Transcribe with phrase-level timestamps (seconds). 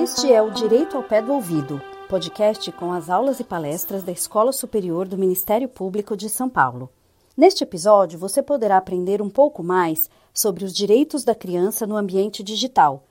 [0.00, 4.10] Este é o Direito ao Pé do Ouvido, podcast com as aulas e palestras da
[4.10, 6.90] Escola Superior do Ministério Público de São Paulo.
[7.36, 12.42] Neste episódio, você poderá aprender um pouco mais sobre os direitos da criança no ambiente
[12.42, 13.04] digital,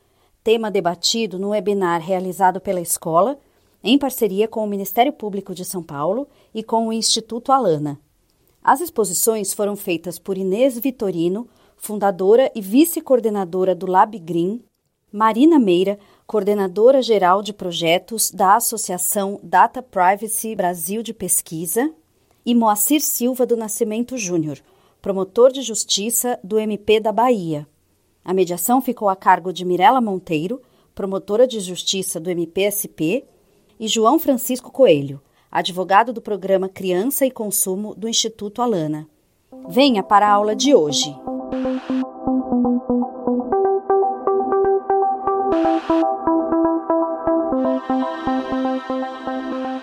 [0.43, 3.37] tema debatido no webinar realizado pela escola,
[3.87, 7.97] em parceria com o Ministério Público de São Paulo e com o Instituto Alana.
[8.61, 14.61] As exposições foram feitas por Inês Vitorino, fundadora e vice-coordenadora do Lab Green,
[15.09, 21.89] Marina Meira, coordenadora geral de projetos da Associação Data Privacy Brasil de Pesquisa,
[22.45, 24.59] e Moacir Silva do Nascimento Júnior,
[25.01, 27.65] promotor de justiça do MP da Bahia.
[28.23, 30.61] A mediação ficou a cargo de Mirela Monteiro,
[30.93, 33.25] promotora de justiça do MPSP,
[33.79, 39.07] e João Francisco Coelho, advogado do programa Criança e Consumo do Instituto Alana.
[39.69, 41.15] Venha para a aula de hoje.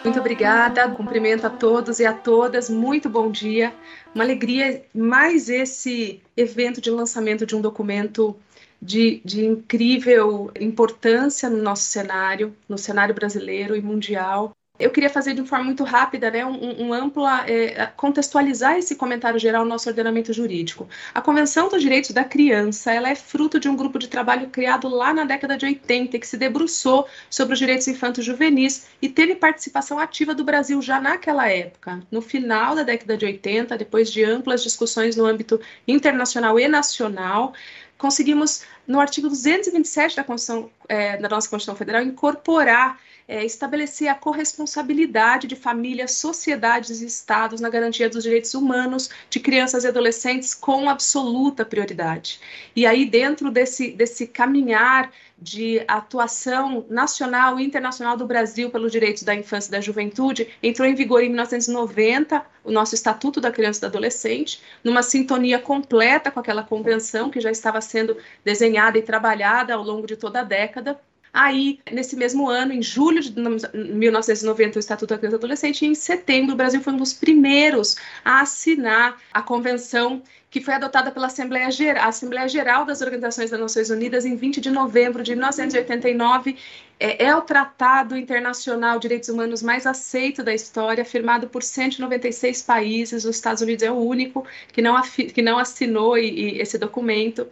[0.04, 3.72] Muito obrigada, cumprimento a todos e a todas, muito bom dia.
[4.14, 8.36] Uma alegria mais esse evento de lançamento de um documento
[8.84, 14.52] de, de incrível importância no nosso cenário, no cenário brasileiro e mundial.
[14.76, 19.38] Eu queria fazer de forma muito rápida, né, um, um ampla, é, contextualizar esse comentário
[19.38, 20.88] geral no nosso ordenamento jurídico.
[21.14, 24.88] A Convenção dos Direitos da Criança, ela é fruto de um grupo de trabalho criado
[24.88, 29.36] lá na década de 80, que se debruçou sobre os direitos infantos juvenis e teve
[29.36, 32.02] participação ativa do Brasil já naquela época.
[32.10, 37.54] No final da década de 80, depois de amplas discussões no âmbito internacional e nacional,
[37.96, 44.14] conseguimos, no artigo 227 da, Constituição, é, da nossa Constituição Federal, incorporar é, estabelecer a
[44.14, 50.54] corresponsabilidade de famílias, sociedades e estados na garantia dos direitos humanos de crianças e adolescentes
[50.54, 52.38] com absoluta prioridade.
[52.76, 59.22] E aí, dentro desse, desse caminhar de atuação nacional e internacional do Brasil pelos direitos
[59.22, 63.78] da infância e da juventude, entrou em vigor em 1990 o nosso Estatuto da Criança
[63.78, 69.02] e do Adolescente, numa sintonia completa com aquela convenção que já estava sendo desenhada e
[69.02, 70.98] trabalhada ao longo de toda a década.
[71.36, 75.88] Aí, nesse mesmo ano, em julho de 1990, o Estatuto da Criança e Adolescente, e
[75.88, 81.10] em setembro, o Brasil foi um dos primeiros a assinar a convenção que foi adotada
[81.10, 85.32] pela Assembleia Geral, Assembleia Geral das Organizações das Nações Unidas em 20 de novembro de
[85.32, 86.56] 1989.
[87.00, 92.62] É, é o tratado internacional de direitos humanos mais aceito da história, firmado por 196
[92.62, 93.24] países.
[93.24, 97.48] Os Estados Unidos é o único que não, que não assinou e, e esse documento.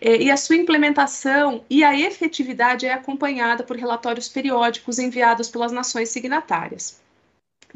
[0.00, 5.72] É, e a sua implementação e a efetividade é acompanhada por relatórios periódicos enviados pelas
[5.72, 7.00] nações signatárias.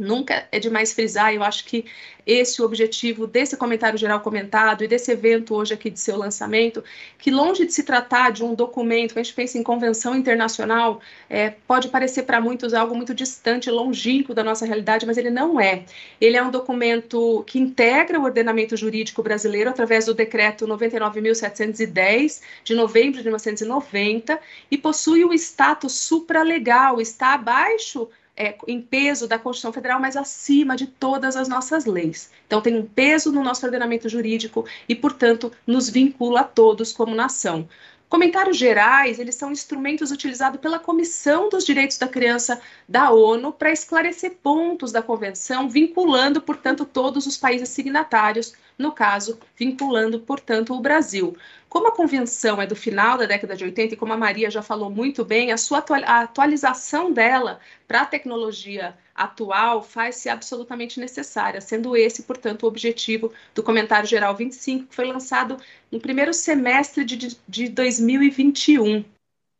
[0.01, 1.85] Nunca é demais frisar, eu acho que
[2.27, 6.17] esse é o objetivo desse comentário geral comentado e desse evento hoje aqui de seu
[6.17, 6.83] lançamento,
[7.19, 11.51] que longe de se tratar de um documento, a gente pensa em convenção internacional, é,
[11.51, 15.85] pode parecer para muitos algo muito distante, longínquo da nossa realidade, mas ele não é.
[16.19, 22.75] Ele é um documento que integra o ordenamento jurídico brasileiro através do decreto 99.710 de
[22.75, 24.41] novembro de 1990
[24.71, 28.09] e possui o status supralegal, está abaixo
[28.41, 32.31] é, em peso da Constituição Federal, mas acima de todas as nossas leis.
[32.47, 37.15] Então, tem um peso no nosso ordenamento jurídico e, portanto, nos vincula a todos como
[37.15, 37.69] nação.
[38.09, 43.71] Comentários gerais, eles são instrumentos utilizados pela Comissão dos Direitos da Criança da ONU para
[43.71, 50.81] esclarecer pontos da convenção, vinculando, portanto, todos os países signatários, no caso, vinculando, portanto, o
[50.81, 51.37] Brasil.
[51.69, 54.63] Como a convenção é do final da década de 80 e como a Maria já
[54.63, 61.95] falou muito bem, a sua atualização dela para a tecnologia atual faz-se absolutamente necessária, sendo
[61.95, 65.59] esse, portanto, o objetivo do Comentário Geral 25, que foi lançado
[65.93, 69.05] no primeiro semestre de, de 2021.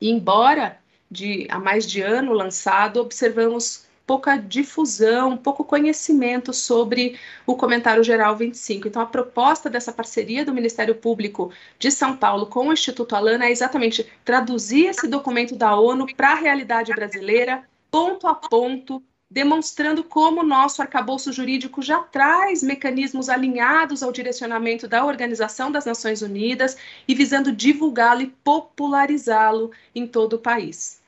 [0.01, 7.17] E embora de há mais de ano lançado, observamos pouca difusão, pouco conhecimento sobre
[7.47, 8.89] o Comentário Geral 25.
[8.89, 13.45] Então, a proposta dessa parceria do Ministério Público de São Paulo com o Instituto Alana
[13.45, 20.03] é exatamente traduzir esse documento da ONU para a realidade brasileira, ponto a ponto, demonstrando
[20.03, 26.21] como o nosso arcabouço jurídico já traz mecanismos alinhados ao direcionamento da Organização das Nações
[26.21, 31.00] Unidas e visando divulgá-lo e popularizá-lo em todo o país.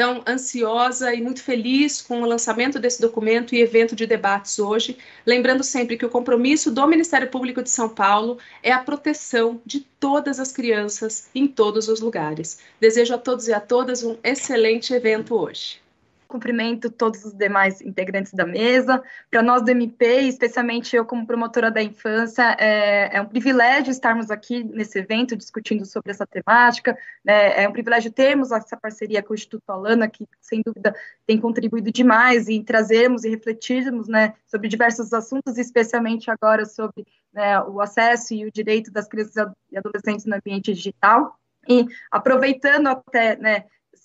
[0.00, 4.96] Então, ansiosa e muito feliz com o lançamento desse documento e evento de debates hoje,
[5.26, 9.80] lembrando sempre que o compromisso do Ministério Público de São Paulo é a proteção de
[9.80, 12.60] todas as crianças em todos os lugares.
[12.80, 15.82] Desejo a todos e a todas um excelente evento hoje.
[16.30, 19.02] Cumprimento todos os demais integrantes da mesa.
[19.30, 24.30] Para nós do MP, especialmente eu como promotora da infância, é, é, um privilégio estarmos
[24.30, 26.96] aqui nesse evento discutindo sobre essa temática.
[27.24, 27.64] Né?
[27.64, 30.94] É um privilégio termos essa parceria com o Instituto Alana, que sem dúvida
[31.26, 37.60] tem contribuído demais em trazermos e refletirmos né, sobre diversos assuntos, especialmente agora sobre né,
[37.62, 41.36] o acesso e o direito das crianças e adolescentes no ambiente digital.
[41.68, 43.64] E aproveitando até né,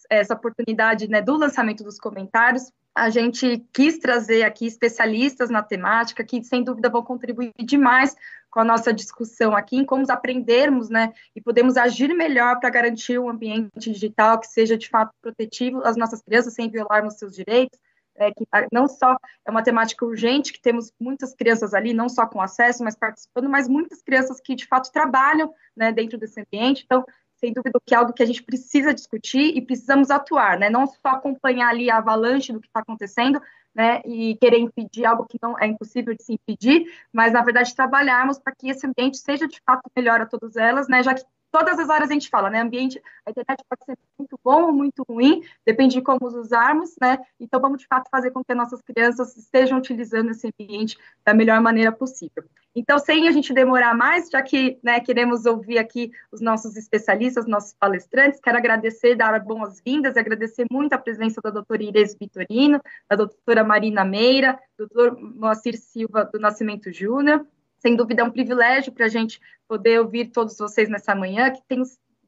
[0.10, 6.24] essa oportunidade né, do lançamento dos comentários, a gente quis trazer aqui especialistas na temática
[6.24, 8.16] que, sem dúvida, vão contribuir demais
[8.50, 13.20] com a nossa discussão aqui em como aprendermos, né, e podemos agir melhor para garantir
[13.20, 17.78] um ambiente digital que seja, de fato, protetivo às nossas crianças, sem violarmos seus direitos,
[18.18, 22.26] é, que não só é uma temática urgente, que temos muitas crianças ali, não só
[22.26, 26.84] com acesso, mas participando, mas muitas crianças que, de fato, trabalham né, dentro desse ambiente,
[26.86, 27.06] então
[27.38, 30.70] sem dúvida que é algo que a gente precisa discutir e precisamos atuar, né?
[30.70, 33.42] Não só acompanhar ali a avalanche do que está acontecendo,
[33.74, 34.02] né?
[34.06, 38.40] E querer impedir algo que não é impossível de se impedir, mas na verdade trabalharmos
[38.40, 41.04] para que esse ambiente seja de fato melhor a todas elas, né?
[41.04, 42.62] Já que todas as áreas a gente fala, né?
[42.62, 47.18] Ambiente, a internet pode ser muito bom ou muito ruim, depende de como usarmos, né?
[47.40, 51.34] Então vamos de fato fazer com que as nossas crianças estejam utilizando esse ambiente da
[51.34, 52.44] melhor maneira possível.
[52.76, 57.48] Então, sem a gente demorar mais, já que né, queremos ouvir aqui os nossos especialistas,
[57.48, 63.16] nossos palestrantes, quero agradecer, dar boas-vindas agradecer muito a presença da doutora Inês Vitorino, da
[63.16, 67.46] doutora Marina Meira, do doutor Moacir Silva do Nascimento Júnior.
[67.80, 71.62] Sem dúvida é um privilégio para a gente poder ouvir todos vocês nessa manhã, que
[71.68, 71.84] tenho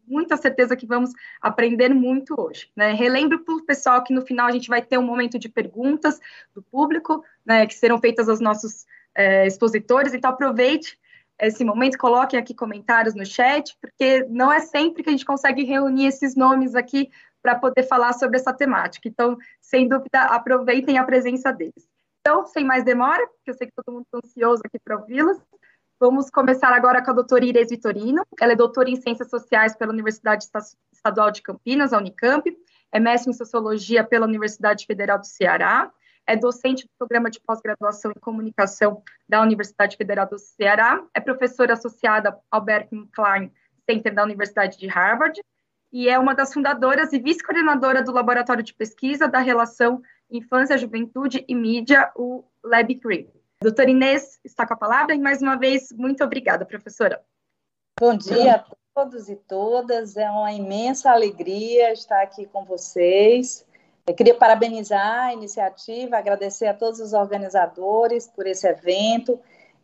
[0.07, 1.11] muita certeza que vamos
[1.41, 2.71] aprender muito hoje.
[2.73, 2.93] Né?
[2.93, 6.19] Relembro para o pessoal que no final a gente vai ter um momento de perguntas
[6.55, 8.85] do público, né, que serão feitas aos nossos
[9.17, 10.97] é, expositores, então aproveite
[11.39, 15.63] esse momento, coloquem aqui comentários no chat, porque não é sempre que a gente consegue
[15.63, 17.09] reunir esses nomes aqui
[17.41, 19.07] para poder falar sobre essa temática.
[19.07, 21.87] Então, sem dúvida, aproveitem a presença deles.
[22.21, 25.37] Então, sem mais demora, porque eu sei que todo mundo está ansioso aqui para ouvi-los,
[25.99, 28.25] vamos começar agora com a doutora Inês Vitorino.
[28.41, 30.45] Ela é doutora em Ciências Sociais pela Universidade
[30.91, 32.51] Estadual de Campinas, a Unicamp,
[32.91, 35.91] é mestre em Sociologia pela Universidade Federal do Ceará,
[36.27, 41.73] é docente do programa de pós-graduação em comunicação da Universidade Federal do Ceará, é professora
[41.73, 43.51] associada ao Berkman Klein
[43.89, 45.41] Center da Universidade de Harvard
[45.91, 51.45] e é uma das fundadoras e vice-coordenadora do Laboratório de Pesquisa da Relação Infância, Juventude
[51.47, 53.29] e Mídia, o LabCRE.
[53.61, 57.23] Doutora Inês está com a palavra e, mais uma vez, muito obrigada, professora.
[57.97, 63.65] Bom dia a todos e todas, é uma imensa alegria estar aqui com vocês
[64.07, 69.37] eu queria parabenizar a iniciativa, agradecer a todos os organizadores por esse evento.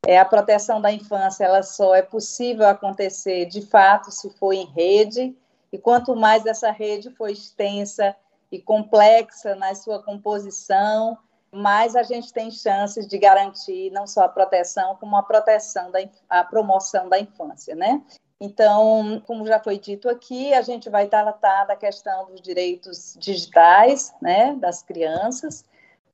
[0.08, 4.66] É, a proteção da infância ela só é possível acontecer de fato se for em
[4.66, 5.36] rede,
[5.74, 8.16] e quanto mais essa rede for extensa
[8.50, 11.18] e complexa na sua composição,
[11.52, 16.00] mais a gente tem chances de garantir não só a proteção, como a proteção da
[16.30, 18.02] a promoção da infância, né?
[18.46, 24.14] Então, como já foi dito aqui, a gente vai tratar da questão dos direitos digitais,
[24.22, 25.64] né, das crianças.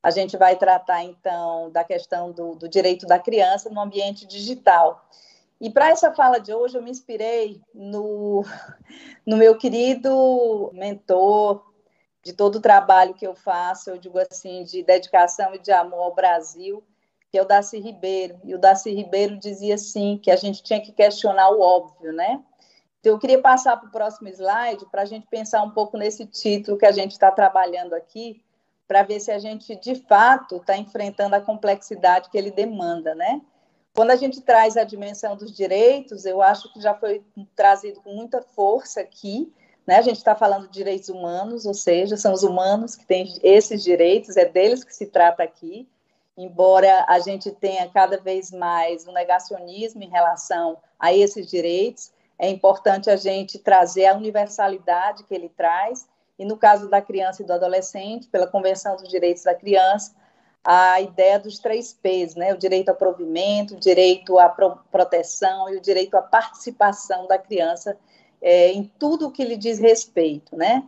[0.00, 5.04] A gente vai tratar, então, da questão do, do direito da criança no ambiente digital.
[5.60, 8.44] E para essa fala de hoje, eu me inspirei no,
[9.26, 11.66] no meu querido mentor,
[12.22, 16.02] de todo o trabalho que eu faço, eu digo assim, de dedicação e de amor
[16.04, 16.80] ao Brasil,
[17.30, 18.40] que é o Darcy Ribeiro.
[18.42, 22.42] E o Darcy Ribeiro dizia assim, que a gente tinha que questionar o óbvio, né?
[22.98, 26.26] Então, eu queria passar para o próximo slide para a gente pensar um pouco nesse
[26.26, 28.42] título que a gente está trabalhando aqui,
[28.86, 33.40] para ver se a gente, de fato, está enfrentando a complexidade que ele demanda, né?
[33.94, 38.12] Quando a gente traz a dimensão dos direitos, eu acho que já foi trazido com
[38.12, 39.52] muita força aqui,
[39.86, 39.96] né?
[39.96, 43.82] A gente está falando de direitos humanos, ou seja, são os humanos que têm esses
[43.82, 45.88] direitos, é deles que se trata aqui
[46.36, 52.48] embora a gente tenha cada vez mais um negacionismo em relação a esses direitos, é
[52.48, 56.08] importante a gente trazer a universalidade que ele traz,
[56.38, 60.14] e no caso da criança e do adolescente, pela Convenção dos Direitos da Criança,
[60.64, 62.52] a ideia dos três P's, né?
[62.52, 67.38] O direito ao provimento, o direito à pro proteção e o direito à participação da
[67.38, 67.96] criança
[68.40, 70.82] é, em tudo o que lhe diz respeito, né?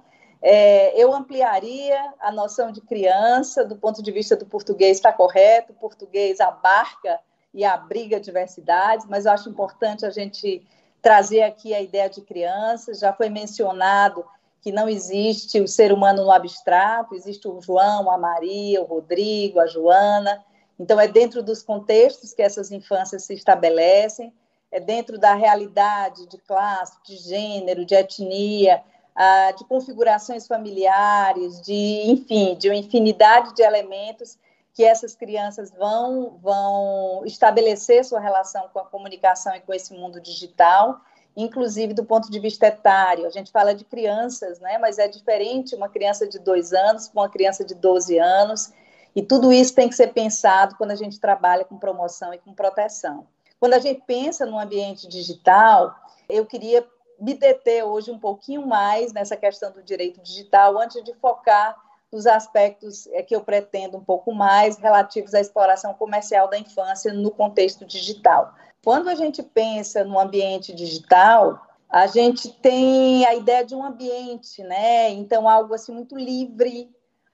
[0.44, 5.72] É, eu ampliaria a noção de criança do ponto de vista do português, está correto,
[5.72, 7.20] o português abarca
[7.54, 10.66] e abriga diversidades, mas eu acho importante a gente
[11.00, 12.92] trazer aqui a ideia de criança.
[12.92, 14.24] Já foi mencionado
[14.60, 19.60] que não existe o ser humano no abstrato, existe o João, a Maria, o Rodrigo,
[19.60, 20.44] a Joana.
[20.78, 24.32] Então, é dentro dos contextos que essas infâncias se estabelecem,
[24.70, 28.82] é dentro da realidade de classe, de gênero, de etnia,
[29.14, 34.38] ah, de configurações familiares, de, enfim, de uma infinidade de elementos
[34.74, 40.20] que essas crianças vão, vão estabelecer sua relação com a comunicação e com esse mundo
[40.20, 41.00] digital,
[41.36, 43.26] inclusive do ponto de vista etário.
[43.26, 44.78] A gente fala de crianças, né?
[44.78, 48.72] mas é diferente uma criança de dois anos com uma criança de 12 anos,
[49.14, 52.54] e tudo isso tem que ser pensado quando a gente trabalha com promoção e com
[52.54, 53.26] proteção.
[53.60, 55.94] Quando a gente pensa no ambiente digital,
[56.28, 56.82] eu queria
[57.22, 62.26] me deter hoje um pouquinho mais nessa questão do direito digital, antes de focar nos
[62.26, 67.30] aspectos é, que eu pretendo um pouco mais relativos à exploração comercial da infância no
[67.30, 68.52] contexto digital.
[68.84, 74.60] Quando a gente pensa no ambiente digital, a gente tem a ideia de um ambiente,
[74.64, 75.10] né?
[75.10, 76.90] Então, algo assim muito livre,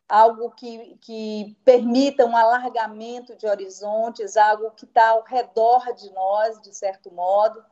[0.07, 6.61] algo que, que permita um alargamento de horizontes, algo que está ao redor de nós,
[6.61, 7.65] de certo modo,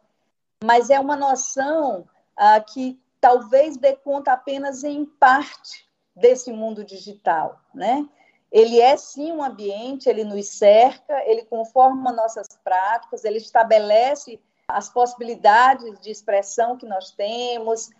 [0.62, 7.60] mas é uma noção ah, que talvez dê conta apenas em parte desse mundo digital,
[7.74, 8.08] né?
[8.50, 14.88] Ele é sim um ambiente, ele nos cerca, ele conforma nossas práticas, ele estabelece as
[14.88, 17.90] possibilidades de expressão que nós temos,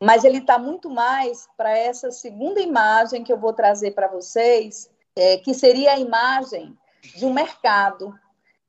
[0.00, 4.90] mas ele está muito mais para essa segunda imagem que eu vou trazer para vocês,
[5.14, 6.76] é, que seria a imagem
[7.16, 8.14] de um mercado.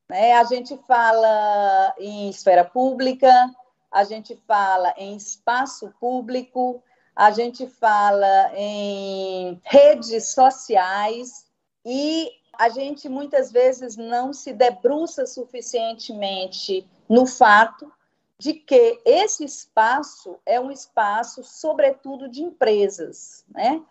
[0.10, 0.34] Né?
[0.34, 3.54] A gente fala em esfera pública,
[3.92, 6.82] a gente fala em espaço público,
[7.16, 11.46] a gente fala em redes sociais
[11.86, 17.92] e a gente muitas vezes não se debruça suficientemente no fato
[18.40, 23.44] de que esse espaço é um espaço, sobretudo, de empresas.
[23.50, 23.82] Né?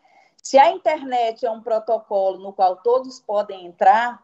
[0.40, 4.22] Se a internet é um protocolo no qual todos podem entrar,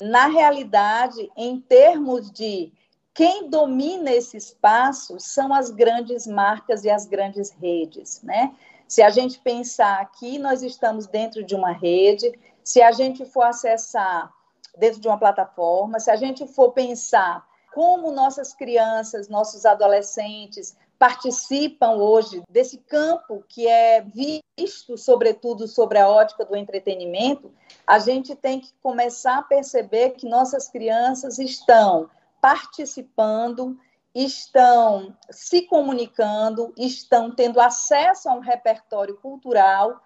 [0.00, 2.72] na realidade, em termos de
[3.12, 8.22] quem domina esse espaço são as grandes marcas e as grandes redes.
[8.22, 8.54] Né?
[8.88, 13.42] Se a gente pensar aqui, nós estamos dentro de uma rede, se a gente for
[13.42, 14.32] acessar
[14.78, 21.92] dentro de uma plataforma, se a gente for pensar como nossas crianças, nossos adolescentes participam
[21.92, 27.50] hoje desse campo que é visto, sobretudo, sobre a ótica do entretenimento,
[27.86, 33.78] a gente tem que começar a perceber que nossas crianças estão participando,
[34.14, 40.02] estão se comunicando, estão tendo acesso a um repertório cultural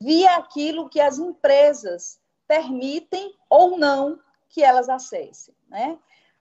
[0.00, 5.98] via aquilo que as empresas permitem ou não que elas acessem, né?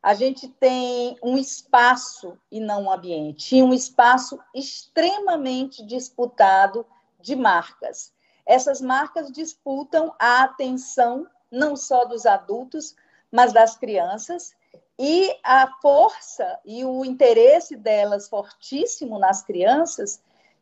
[0.07, 6.85] A gente tem um espaço e não um ambiente, e um espaço extremamente disputado
[7.19, 8.13] de marcas.
[8.45, 12.95] Essas marcas disputam a atenção não só dos adultos,
[13.29, 14.55] mas das crianças,
[14.97, 20.21] e a força e o interesse delas fortíssimo nas crianças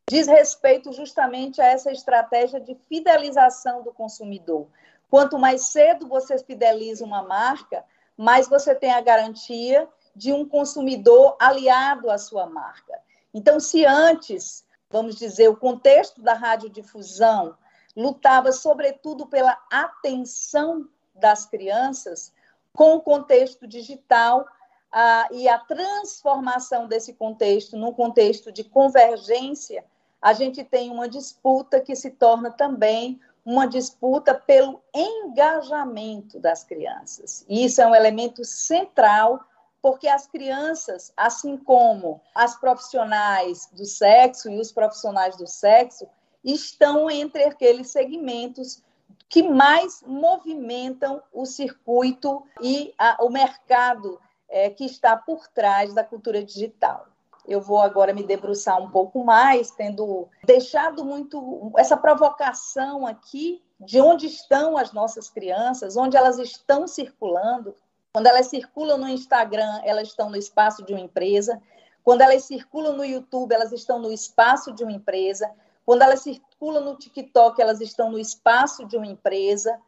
[0.09, 4.65] diz respeito justamente a essa estratégia de fidelização do consumidor.
[5.07, 7.85] Quanto mais cedo você fideliza uma marca,
[8.17, 12.99] mas você tem a garantia de um consumidor aliado à sua marca.
[13.33, 17.57] Então, se antes, vamos dizer, o contexto da radiodifusão
[17.95, 22.33] lutava sobretudo pela atenção das crianças,
[22.73, 24.45] com o contexto digital
[24.91, 29.85] a, e a transformação desse contexto num contexto de convergência,
[30.21, 37.45] a gente tem uma disputa que se torna também uma disputa pelo engajamento das crianças.
[37.47, 39.39] E isso é um elemento central,
[39.81, 46.07] porque as crianças, assim como as profissionais do sexo e os profissionais do sexo,
[46.43, 48.83] estão entre aqueles segmentos
[49.29, 56.03] que mais movimentam o circuito e a, o mercado é, que está por trás da
[56.03, 57.07] cultura digital
[57.47, 63.99] eu vou agora me debruçar um pouco mais, tendo deixado muito essa provocação aqui de
[63.99, 67.75] onde estão as nossas crianças, onde elas estão circulando.
[68.13, 71.61] Quando elas circulam no Instagram, elas estão no espaço de uma empresa.
[72.03, 75.51] Quando elas circulam no YouTube, elas estão no espaço de uma empresa.
[75.85, 79.79] Quando elas circulam no TikTok, elas estão no espaço de uma empresa.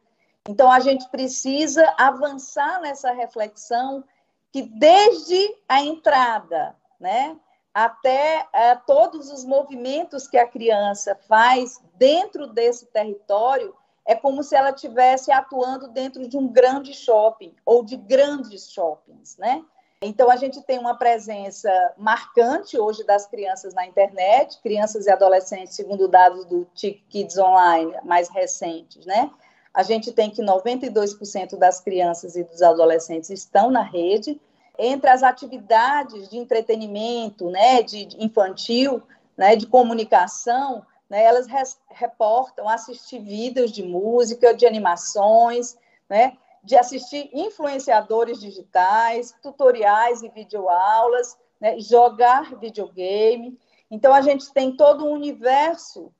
[0.48, 4.04] Então, a gente precisa avançar nessa reflexão
[4.52, 7.36] que, desde a entrada, né,
[7.84, 13.72] até é, todos os movimentos que a criança faz dentro desse território,
[14.04, 19.36] é como se ela estivesse atuando dentro de um grande shopping ou de grandes shoppings,
[19.36, 19.64] né?
[20.02, 25.76] Então, a gente tem uma presença marcante hoje das crianças na internet, crianças e adolescentes,
[25.76, 29.30] segundo dados do TIC Kids Online mais recentes, né?
[29.72, 34.40] A gente tem que 92% das crianças e dos adolescentes estão na rede,
[34.78, 39.02] entre as atividades de entretenimento, né, de infantil,
[39.36, 41.46] né, de comunicação, né, elas
[41.90, 45.76] reportam assistir vídeos de música, de animações,
[46.08, 53.58] né, de assistir influenciadores digitais, tutoriais e videoaulas, né, jogar videogame.
[53.90, 56.12] Então, a gente tem todo um universo,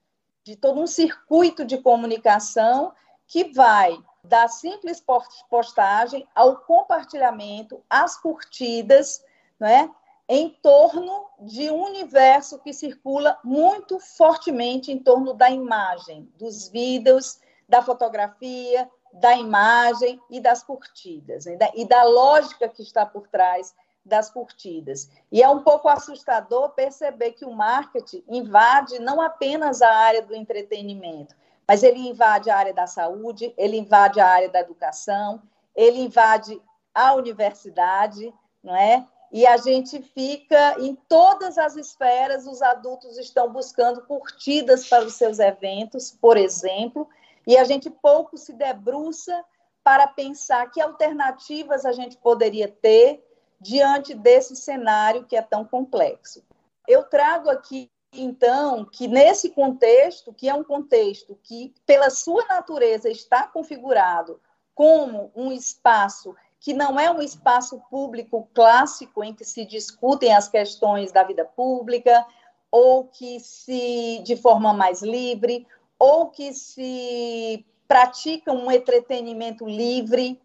[0.42, 2.92] de todo um circuito de comunicação
[3.26, 3.98] que vai
[4.28, 5.02] da simples
[5.48, 9.24] postagem ao compartilhamento, às curtidas,
[9.58, 9.90] né,
[10.28, 17.40] em torno de um universo que circula muito fortemente em torno da imagem, dos vídeos,
[17.66, 21.56] da fotografia, da imagem e das curtidas, né?
[21.74, 25.10] e da lógica que está por trás das curtidas.
[25.32, 30.34] E é um pouco assustador perceber que o marketing invade não apenas a área do
[30.34, 31.34] entretenimento,
[31.68, 35.42] mas ele invade a área da saúde, ele invade a área da educação,
[35.76, 36.60] ele invade
[36.94, 38.32] a universidade,
[38.64, 39.06] não é?
[39.30, 45.14] E a gente fica em todas as esferas, os adultos estão buscando curtidas para os
[45.14, 47.06] seus eventos, por exemplo,
[47.46, 49.44] e a gente pouco se debruça
[49.84, 53.22] para pensar que alternativas a gente poderia ter
[53.60, 56.42] diante desse cenário que é tão complexo.
[56.86, 63.08] Eu trago aqui, então, que nesse contexto, que é um contexto que, pela sua natureza,
[63.08, 64.40] está configurado
[64.74, 70.48] como um espaço que não é um espaço público clássico em que se discutem as
[70.48, 72.26] questões da vida pública,
[72.70, 75.66] ou que se, de forma mais livre,
[75.98, 80.40] ou que se pratica um entretenimento livre.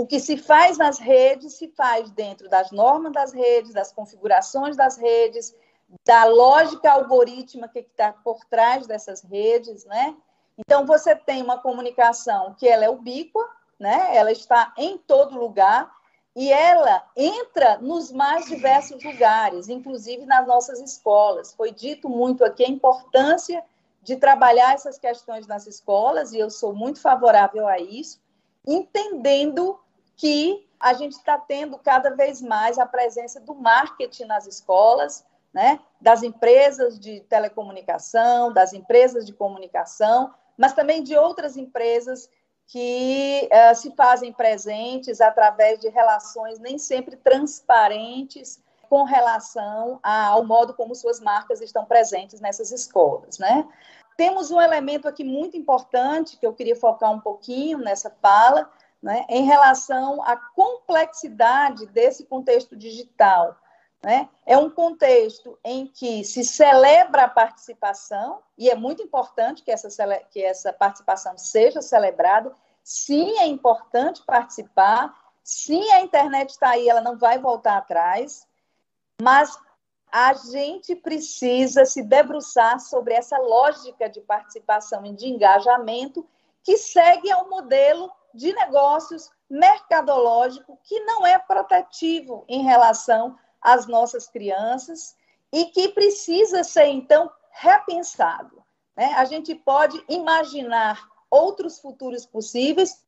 [0.00, 4.76] O que se faz nas redes se faz dentro das normas das redes, das configurações
[4.76, 5.54] das redes,
[6.04, 10.16] da lógica algorítmica que está por trás dessas redes, né?
[10.58, 13.44] Então você tem uma comunicação que ela é ubíqua,
[13.78, 14.16] né?
[14.16, 15.90] Ela está em todo lugar
[16.36, 21.52] e ela entra nos mais diversos lugares, inclusive nas nossas escolas.
[21.54, 23.64] Foi dito muito aqui a importância
[24.02, 28.18] de trabalhar essas questões nas escolas, e eu sou muito favorável a isso,
[28.66, 29.78] entendendo
[30.16, 35.80] que a gente está tendo cada vez mais a presença do marketing nas escolas, né?
[36.00, 42.28] das empresas de telecomunicação, das empresas de comunicação, mas também de outras empresas
[42.66, 50.74] que uh, se fazem presentes através de relações nem sempre transparentes com relação ao modo
[50.74, 53.66] como suas marcas estão presentes nessas escolas, né?
[54.16, 58.70] Temos um elemento aqui muito importante que eu queria focar um pouquinho nessa fala,
[59.02, 63.56] né, em relação à complexidade desse contexto digital.
[64.02, 64.28] Né?
[64.46, 69.88] É um contexto em que se celebra a participação, e é muito importante que essa,
[70.30, 72.54] que essa participação seja celebrada.
[72.82, 78.46] Sim, é importante participar, sim, a internet está aí, ela não vai voltar atrás,
[79.20, 79.54] mas
[80.10, 86.26] a gente precisa se debruçar sobre essa lógica de participação e de engajamento
[86.64, 94.26] que segue ao modelo de negócios mercadológico que não é protetivo em relação às nossas
[94.28, 95.16] crianças
[95.52, 98.62] e que precisa ser, então, repensado.
[98.96, 99.12] Né?
[99.16, 103.04] A gente pode imaginar outros futuros possíveis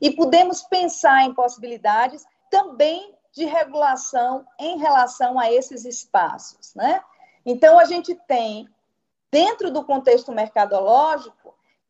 [0.00, 7.00] e podemos pensar em possibilidades também de regulação em relação a esses espaços, né?
[7.46, 8.68] Então a gente tem
[9.30, 11.39] dentro do contexto mercadológico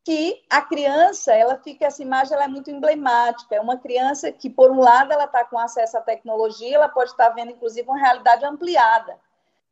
[0.05, 3.55] que a criança, ela fica essa imagem, ela é muito emblemática.
[3.55, 7.11] É uma criança que por um lado ela está com acesso à tecnologia, ela pode
[7.11, 9.19] estar vendo inclusive uma realidade ampliada.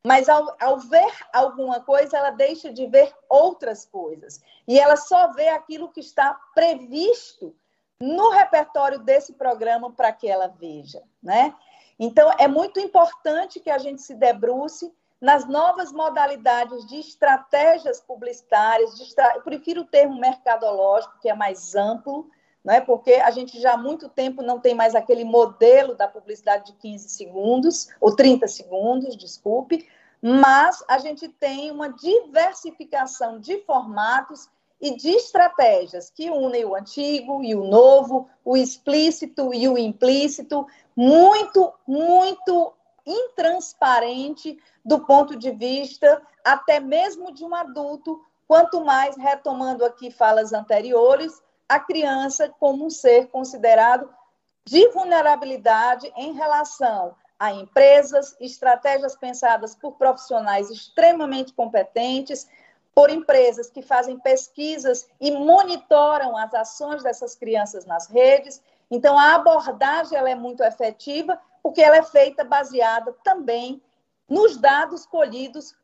[0.07, 4.41] Mas ao, ao ver alguma coisa, ela deixa de ver outras coisas.
[4.67, 7.55] E ela só vê aquilo que está previsto
[8.01, 11.55] no repertório desse programa para que ela veja, né?
[11.99, 18.97] Então, é muito importante que a gente se debruce nas novas modalidades de estratégias publicitárias,
[18.97, 19.35] de estra...
[19.35, 22.31] eu prefiro o termo mercadológico, que é mais amplo,
[22.65, 22.81] não é?
[22.81, 26.79] porque a gente já há muito tempo não tem mais aquele modelo da publicidade de
[26.79, 29.89] 15 segundos, ou 30 segundos, desculpe,
[30.21, 34.49] mas a gente tem uma diversificação de formatos
[34.81, 40.67] e de estratégias que unem o antigo e o novo, o explícito e o implícito,
[40.95, 42.73] muito, muito
[43.09, 50.53] intransparente do ponto de vista até mesmo de um adulto, quanto mais, retomando aqui falas
[50.53, 54.09] anteriores, a criança como um ser considerado
[54.67, 62.49] de vulnerabilidade em relação a empresas, estratégias pensadas por profissionais extremamente competentes,
[62.95, 68.61] por empresas que fazem pesquisas e monitoram as ações dessas crianças nas redes.
[68.91, 73.83] Então, a abordagem ela é muito efetiva, porque ela é feita baseada também
[74.29, 75.75] nos dados colhidos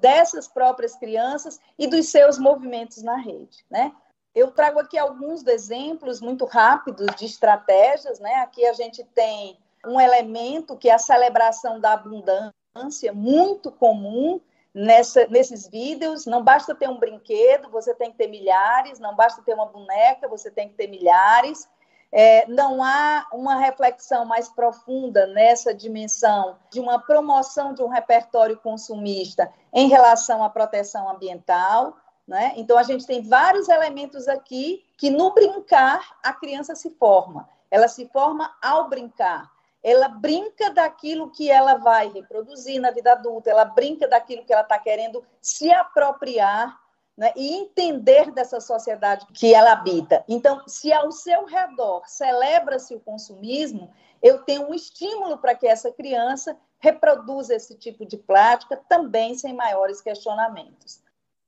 [0.00, 3.92] dessas próprias crianças e dos seus movimentos na rede, né?
[4.34, 8.34] Eu trago aqui alguns exemplos muito rápidos de estratégias, né?
[8.36, 14.38] Aqui a gente tem um elemento que é a celebração da abundância, muito comum
[14.74, 16.26] nessa, nesses vídeos.
[16.26, 20.28] Não basta ter um brinquedo, você tem que ter milhares, não basta ter uma boneca,
[20.28, 21.66] você tem que ter milhares.
[22.12, 28.56] É, não há uma reflexão mais profunda nessa dimensão de uma promoção de um repertório
[28.56, 31.96] consumista em relação à proteção ambiental.
[32.26, 32.52] Né?
[32.56, 37.48] Então, a gente tem vários elementos aqui que, no brincar, a criança se forma.
[37.70, 39.50] Ela se forma ao brincar.
[39.82, 44.62] Ela brinca daquilo que ela vai reproduzir na vida adulta, ela brinca daquilo que ela
[44.62, 46.76] está querendo se apropriar
[47.16, 50.22] né, e entender dessa sociedade que ela habita.
[50.28, 53.90] Então, se ao seu redor celebra-se o consumismo,
[54.22, 59.54] eu tenho um estímulo para que essa criança reproduza esse tipo de prática também sem
[59.54, 61.00] maiores questionamentos.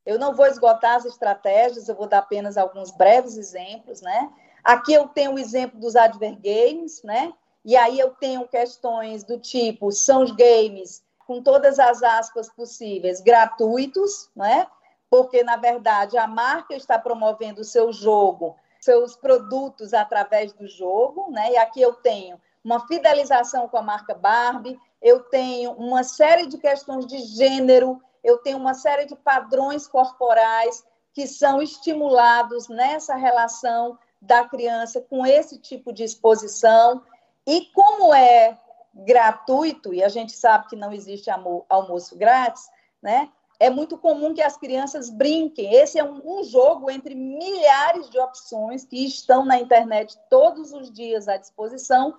[0.06, 4.32] Eu não vou esgotar as estratégias, eu vou dar apenas alguns breves exemplos, né?
[4.64, 7.32] Aqui eu tenho o exemplo dos advergames, né?
[7.62, 13.20] E aí eu tenho questões do tipo, são os games com todas as aspas possíveis,
[13.20, 14.66] gratuitos, né?
[15.10, 21.30] Porque, na verdade, a marca está promovendo o seu jogo, seus produtos através do jogo,
[21.30, 21.52] né?
[21.52, 26.58] E aqui eu tenho uma fidelização com a marca Barbie, eu tenho uma série de
[26.58, 33.98] questões de gênero, eu tenho uma série de padrões corporais que são estimulados nessa relação
[34.20, 37.02] da criança com esse tipo de exposição.
[37.46, 38.58] E como é
[38.94, 41.30] gratuito, e a gente sabe que não existe
[41.68, 42.68] almoço grátis,
[43.00, 43.30] né?
[43.60, 45.74] É muito comum que as crianças brinquem.
[45.74, 50.92] Esse é um, um, jogo entre milhares de opções que estão na internet todos os
[50.92, 52.14] dias à disposição,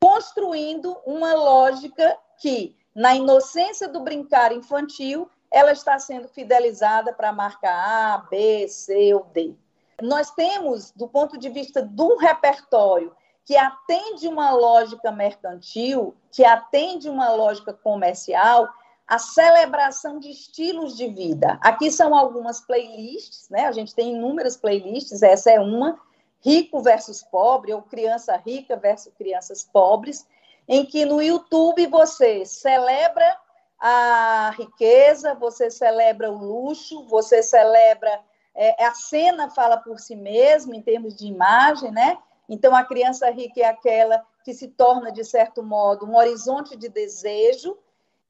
[0.00, 7.32] construindo uma lógica que, na inocência do brincar infantil, ela está sendo fidelizada para a
[7.32, 9.54] marca A, B, C ou D.
[10.00, 17.08] Nós temos, do ponto de vista do repertório, que atende uma lógica mercantil, que atende
[17.08, 18.68] uma lógica comercial,
[19.12, 21.58] a celebração de estilos de vida.
[21.60, 23.66] Aqui são algumas playlists, né?
[23.66, 26.00] A gente tem inúmeras playlists, essa é uma,
[26.40, 30.26] rico versus pobre, ou criança rica versus crianças pobres,
[30.66, 33.36] em que no YouTube você celebra
[33.78, 38.18] a riqueza, você celebra o luxo, você celebra
[38.54, 42.16] é, a cena fala por si mesma em termos de imagem, né?
[42.48, 46.88] Então a criança rica é aquela que se torna de certo modo um horizonte de
[46.88, 47.76] desejo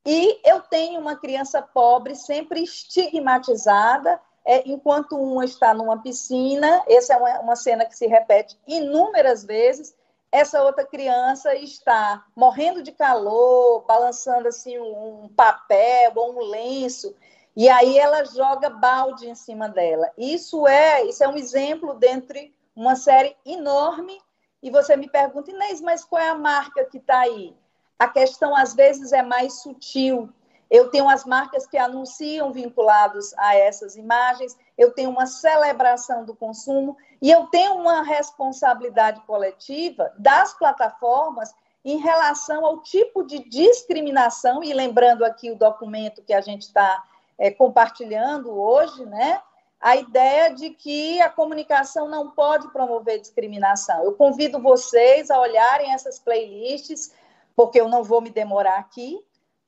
[0.05, 7.15] e eu tenho uma criança pobre sempre estigmatizada, é, enquanto uma está numa piscina, essa
[7.15, 9.95] é uma, uma cena que se repete inúmeras vezes,
[10.33, 17.15] essa outra criança está morrendo de calor, balançando assim um, um papel ou um lenço,
[17.55, 20.11] e aí ela joga balde em cima dela.
[20.17, 24.19] Isso é, isso é um exemplo dentre uma série enorme.
[24.63, 27.55] E você me pergunta, Inês, mas qual é a marca que está aí?
[28.03, 30.29] A questão às vezes é mais sutil.
[30.69, 36.35] Eu tenho as marcas que anunciam vinculados a essas imagens, eu tenho uma celebração do
[36.35, 44.65] consumo e eu tenho uma responsabilidade coletiva das plataformas em relação ao tipo de discriminação,
[44.65, 47.05] e lembrando aqui o documento que a gente está
[47.39, 49.41] é, compartilhando hoje, né?
[49.81, 54.05] A ideia de que a comunicação não pode promover discriminação.
[54.05, 57.13] Eu convido vocês a olharem essas playlists,
[57.55, 59.25] porque eu não vou me demorar aqui,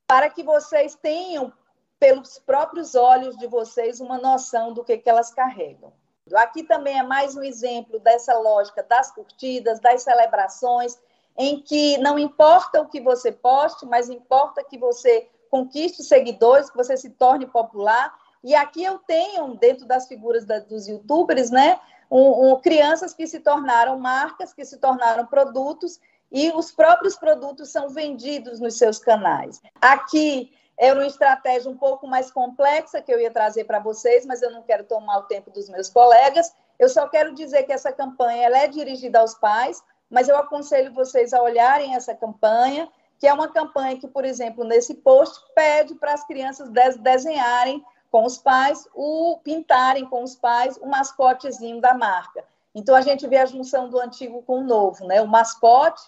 [0.06, 1.52] para que vocês tenham,
[1.98, 5.92] pelos próprios olhos de vocês, uma noção do que, que elas carregam.
[6.34, 10.98] Aqui também é mais um exemplo dessa lógica das curtidas, das celebrações,
[11.36, 16.76] em que não importa o que você poste, mas importa que você conquiste seguidores, que
[16.76, 18.14] você se torne popular.
[18.42, 21.78] E aqui eu tenho, dentro das figuras da, dos youtubers, né,
[22.10, 26.00] um, um, crianças que se tornaram marcas, que se tornaram produtos
[26.34, 29.62] e os próprios produtos são vendidos nos seus canais.
[29.80, 34.42] Aqui era uma estratégia um pouco mais complexa que eu ia trazer para vocês, mas
[34.42, 36.52] eu não quero tomar o tempo dos meus colegas.
[36.76, 41.32] Eu só quero dizer que essa campanha é dirigida aos pais, mas eu aconselho vocês
[41.32, 42.88] a olharem essa campanha,
[43.20, 46.68] que é uma campanha que, por exemplo, nesse post pede para as crianças
[46.98, 52.44] desenharem com os pais, o pintarem com os pais o mascotezinho da marca.
[52.74, 55.22] Então a gente vê a junção do antigo com o novo, né?
[55.22, 56.02] O mascote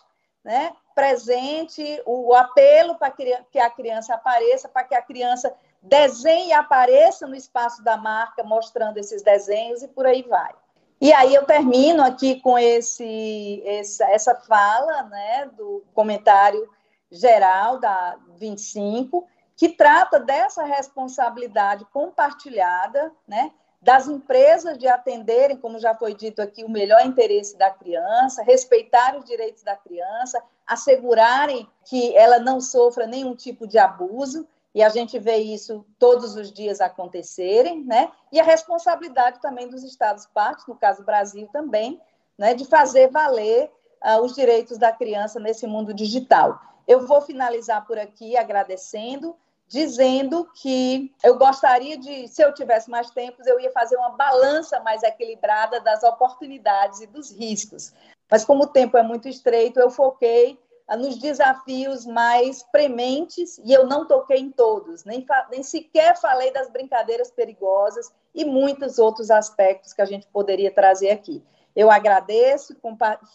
[0.46, 6.52] né, presente, o apelo para que a criança apareça, para que a criança desenhe e
[6.52, 10.54] apareça no espaço da marca, mostrando esses desenhos e por aí vai.
[11.00, 16.70] E aí eu termino aqui com esse, essa, essa fala né, do comentário
[17.10, 23.50] geral da 25, que trata dessa responsabilidade compartilhada, né,
[23.86, 29.16] das empresas de atenderem, como já foi dito aqui, o melhor interesse da criança, respeitar
[29.16, 34.44] os direitos da criança, assegurarem que ela não sofra nenhum tipo de abuso,
[34.74, 38.10] e a gente vê isso todos os dias acontecerem, né?
[38.32, 42.00] E a responsabilidade também dos Estados-partes, no caso Brasil também,
[42.36, 43.70] né, de fazer valer
[44.04, 46.60] uh, os direitos da criança nesse mundo digital.
[46.88, 49.36] Eu vou finalizar por aqui agradecendo
[49.68, 54.80] dizendo que eu gostaria de, se eu tivesse mais tempo, eu ia fazer uma balança
[54.80, 57.92] mais equilibrada das oportunidades e dos riscos.
[58.30, 63.72] Mas como o tempo é muito estreito, eu foquei ah, nos desafios mais prementes e
[63.72, 69.30] eu não toquei em todos, nem, nem sequer falei das brincadeiras perigosas e muitos outros
[69.30, 71.42] aspectos que a gente poderia trazer aqui.
[71.74, 72.74] Eu agradeço,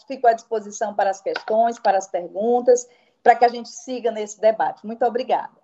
[0.08, 2.88] fico à disposição para as questões, para as perguntas,
[3.22, 4.86] para que a gente siga nesse debate.
[4.86, 5.61] Muito obrigada.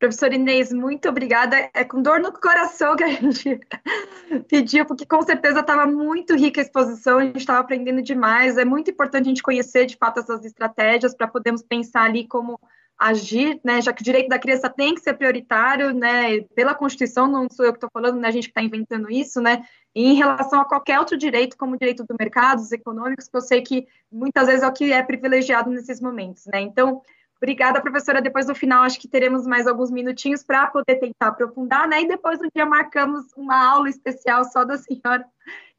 [0.00, 1.68] Professora Inês, muito obrigada.
[1.74, 3.60] É com dor no coração que a gente
[4.48, 8.56] pediu, porque com certeza estava muito rica a exposição, a gente estava aprendendo demais.
[8.56, 12.58] É muito importante a gente conhecer de fato essas estratégias para podermos pensar ali como
[12.98, 13.82] agir, né?
[13.82, 16.40] Já que o direito da criança tem que ser prioritário, né?
[16.54, 18.28] Pela Constituição, não sou eu que estou falando, né?
[18.28, 19.62] A gente que está inventando isso, né?
[19.94, 23.36] E em relação a qualquer outro direito, como o direito do mercado, os econômicos, que
[23.36, 26.62] eu sei que muitas vezes é o que é privilegiado nesses momentos, né?
[26.62, 27.02] Então,
[27.42, 28.20] Obrigada, professora.
[28.20, 32.02] Depois no final, acho que teremos mais alguns minutinhos para poder tentar aprofundar, né?
[32.02, 35.24] E depois no dia marcamos uma aula especial só da senhora,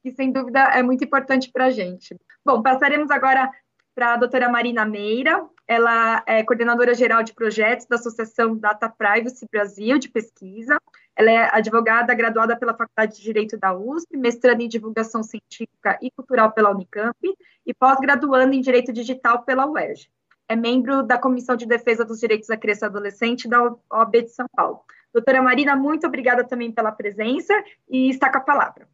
[0.02, 2.20] que sem dúvida é muito importante para a gente.
[2.44, 3.52] Bom, passaremos agora
[3.94, 5.48] para a doutora Marina Meira.
[5.68, 10.82] Ela é coordenadora geral de projetos da Associação Data Privacy Brasil de pesquisa.
[11.16, 16.10] Ela é advogada graduada pela Faculdade de Direito da USP, mestrando em divulgação científica e
[16.10, 17.16] cultural pela Unicamp
[17.64, 20.10] e pós-graduando em Direito Digital pela UERJ
[20.52, 24.32] é membro da Comissão de Defesa dos Direitos da Criança e Adolescente da OAB de
[24.32, 24.82] São Paulo.
[25.14, 27.54] Doutora Marina, muito obrigada também pela presença
[27.90, 28.86] e está com a palavra.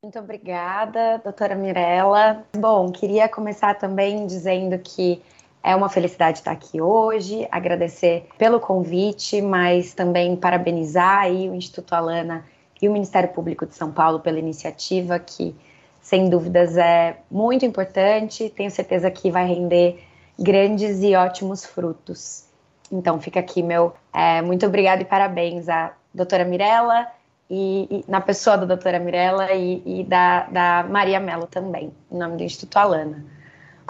[0.00, 2.44] Muito obrigada, doutora Mirella.
[2.56, 5.20] Bom, queria começar também dizendo que
[5.60, 11.94] é uma felicidade estar aqui hoje, agradecer pelo convite, mas também parabenizar aí o Instituto
[11.94, 12.44] Alana
[12.80, 15.56] e o Ministério Público de São Paulo pela iniciativa, que
[16.00, 18.48] sem dúvidas é muito importante.
[18.50, 20.05] Tenho certeza que vai render
[20.38, 22.44] grandes e ótimos frutos.
[22.90, 27.06] Então fica aqui meu é, muito obrigado e parabéns à doutora Mirella
[27.50, 32.16] e, e na pessoa da doutora Mirella e, e da, da, Maria Mello também, em
[32.16, 33.24] nome do Instituto Alana.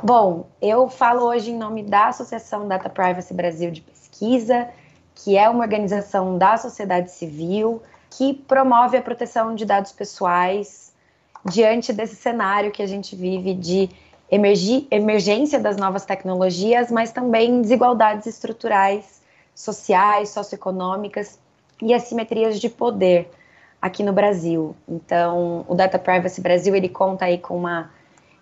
[0.03, 4.69] Bom, eu falo hoje em nome da Associação Data Privacy Brasil de Pesquisa,
[5.15, 10.93] que é uma organização da sociedade civil que promove a proteção de dados pessoais
[11.45, 13.89] diante desse cenário que a gente vive de
[14.31, 19.21] emergência das novas tecnologias, mas também desigualdades estruturais,
[19.55, 21.39] sociais, socioeconômicas
[21.81, 23.31] e assimetrias de poder
[23.81, 24.75] aqui no Brasil.
[24.89, 27.91] Então, o Data Privacy Brasil ele conta aí com uma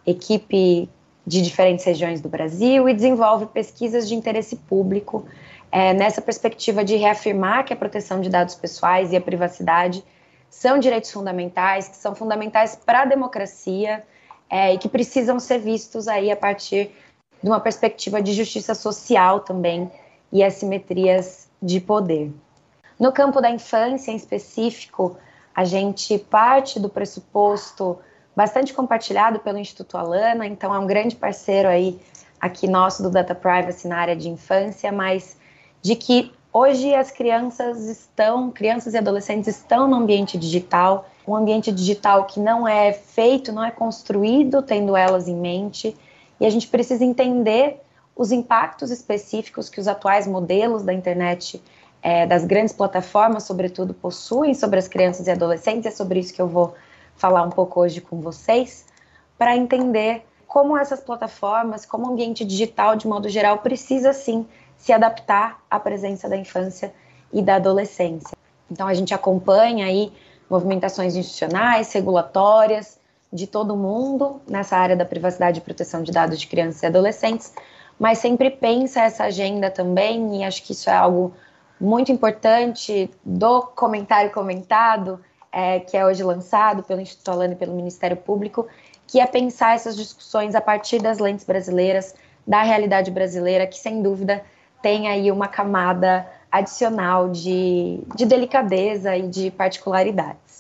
[0.06, 0.88] equipe
[1.26, 5.24] de diferentes regiões do Brasil e desenvolve pesquisas de interesse público
[5.72, 10.04] é, nessa perspectiva de reafirmar que a proteção de dados pessoais e a privacidade
[10.48, 14.04] são direitos fundamentais, que são fundamentais para a democracia
[14.54, 16.92] é, e que precisam ser vistos aí a partir
[17.42, 19.90] de uma perspectiva de justiça social também
[20.32, 22.32] e assimetrias de poder.
[22.96, 25.16] No campo da infância, em específico,
[25.52, 27.98] a gente parte do pressuposto
[28.36, 32.00] bastante compartilhado pelo Instituto Alana, então é um grande parceiro aí
[32.40, 35.36] aqui nosso do Data Privacy na área de infância, mas
[35.82, 41.72] de que hoje as crianças estão, crianças e adolescentes estão no ambiente digital um ambiente
[41.72, 45.96] digital que não é feito, não é construído tendo elas em mente,
[46.40, 47.80] e a gente precisa entender
[48.16, 51.62] os impactos específicos que os atuais modelos da internet,
[52.02, 56.42] é, das grandes plataformas, sobretudo, possuem sobre as crianças e adolescentes, é sobre isso que
[56.42, 56.74] eu vou
[57.16, 58.86] falar um pouco hoje com vocês,
[59.38, 64.92] para entender como essas plataformas, como o ambiente digital, de modo geral, precisa sim se
[64.92, 66.94] adaptar à presença da infância
[67.32, 68.36] e da adolescência.
[68.70, 70.12] Então a gente acompanha aí
[70.54, 72.98] movimentações institucionais, regulatórias,
[73.32, 77.52] de todo mundo nessa área da privacidade e proteção de dados de crianças e adolescentes,
[77.98, 81.32] mas sempre pensa essa agenda também, e acho que isso é algo
[81.80, 87.74] muito importante do comentário comentado, é, que é hoje lançado pelo Instituto Alano e pelo
[87.74, 88.68] Ministério Público,
[89.08, 92.14] que é pensar essas discussões a partir das lentes brasileiras,
[92.46, 94.44] da realidade brasileira, que sem dúvida
[94.80, 96.24] tem aí uma camada
[96.56, 100.58] adicional de, de delicadeza e de particularidades.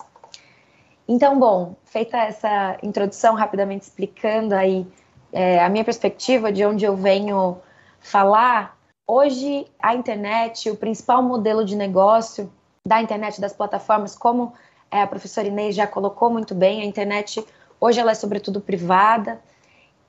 [1.06, 4.86] Então, bom, feita essa introdução, rapidamente explicando aí
[5.32, 7.58] é, a minha perspectiva de onde eu venho
[8.00, 8.74] falar,
[9.06, 12.50] Hoje, a internet, o principal modelo de negócio
[12.86, 14.54] da internet, das plataformas, como
[14.90, 17.44] é, a professora Inês já colocou muito bem, a internet
[17.78, 19.38] hoje ela é sobretudo privada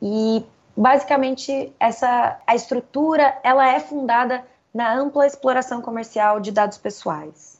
[0.01, 0.45] e
[0.77, 4.45] basicamente essa a estrutura ela é fundada
[4.75, 7.57] na ampla exploração comercial de dados pessoais.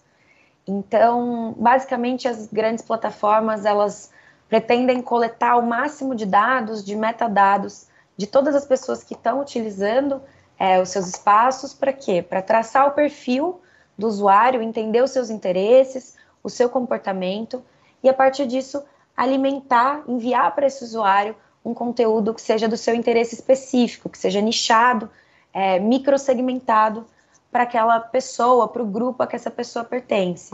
[0.68, 4.12] Então, basicamente as grandes plataformas elas
[4.50, 10.22] pretendem coletar o máximo de dados, de metadados de todas as pessoas que estão utilizando
[10.60, 12.22] é, os seus espaços para quê?
[12.22, 13.62] Para traçar o perfil
[13.98, 17.64] do usuário, entender os seus interesses, o seu comportamento
[18.04, 18.84] e a partir disso
[19.16, 24.42] alimentar, enviar para esse usuário um conteúdo que seja do seu interesse específico, que seja
[24.42, 25.10] nichado,
[25.56, 27.08] é, microsegmentado
[27.50, 30.54] para aquela pessoa, para o grupo a que essa pessoa pertence,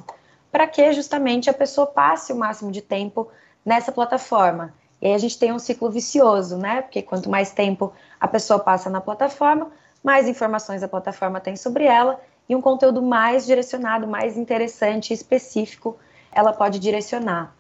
[0.52, 3.28] para que justamente a pessoa passe o máximo de tempo
[3.66, 4.72] nessa plataforma.
[5.02, 6.84] E aí a gente tem um ciclo vicioso, né?
[6.84, 9.72] Porque quanto mais tempo a pessoa passa na plataforma,
[10.04, 15.14] mais informações a plataforma tem sobre ela e um conteúdo mais direcionado, mais interessante e
[15.16, 15.98] específico
[16.32, 17.56] ela pode direcionar.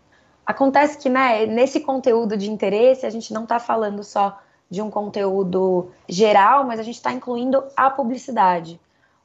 [0.46, 4.40] Acontece que, né, nesse conteúdo de interesse, a gente não está falando só
[4.72, 8.80] de um conteúdo geral, mas a gente está incluindo a publicidade,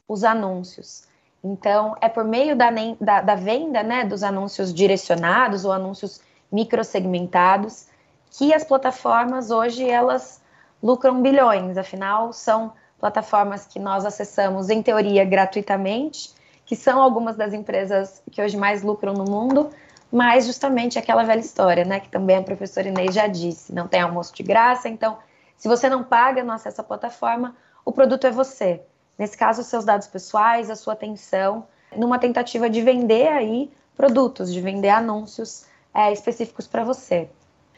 [0.08, 1.04] os anúncios.
[1.42, 2.68] Então, é por meio da,
[3.00, 7.86] da, da venda né, dos anúncios direcionados ou anúncios microsegmentados
[8.30, 10.42] que as plataformas hoje elas
[10.82, 17.54] lucram bilhões, afinal são plataformas que nós acessamos em teoria gratuitamente, que são algumas das
[17.54, 19.70] empresas que hoje mais lucram no mundo,
[20.10, 24.00] mas justamente aquela velha história, né, que também a professora Inês já disse, não tem
[24.00, 25.18] almoço de graça, então
[25.56, 28.82] se você não paga no acesso à plataforma, o produto é você.
[29.18, 31.66] Nesse caso, os seus dados pessoais, a sua atenção,
[31.96, 35.64] numa tentativa de vender aí produtos, de vender anúncios
[35.94, 37.30] é, específicos para você.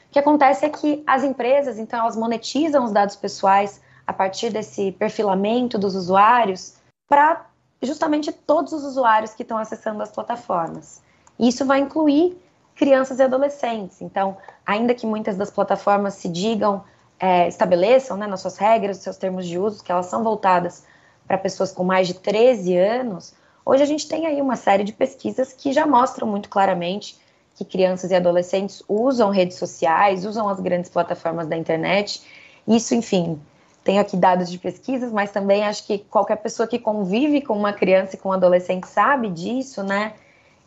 [0.08, 4.50] O que acontece é que as empresas, então, elas monetizam os dados pessoais a partir
[4.50, 7.46] desse perfilamento dos usuários para
[7.82, 11.02] justamente todos os usuários que estão acessando as plataformas.
[11.38, 12.36] Isso vai incluir
[12.74, 14.00] crianças e adolescentes.
[14.00, 14.36] Então,
[14.66, 16.82] ainda que muitas das plataformas se digam,
[17.18, 20.84] é, estabeleçam né, nas suas regras, nos seus termos de uso, que elas são voltadas
[21.26, 24.92] para pessoas com mais de 13 anos, hoje a gente tem aí uma série de
[24.92, 27.18] pesquisas que já mostram muito claramente
[27.54, 32.22] que crianças e adolescentes usam redes sociais, usam as grandes plataformas da internet.
[32.66, 33.38] Isso, enfim,
[33.82, 37.72] tenho aqui dados de pesquisas, mas também acho que qualquer pessoa que convive com uma
[37.72, 40.12] criança e com um adolescente sabe disso, né?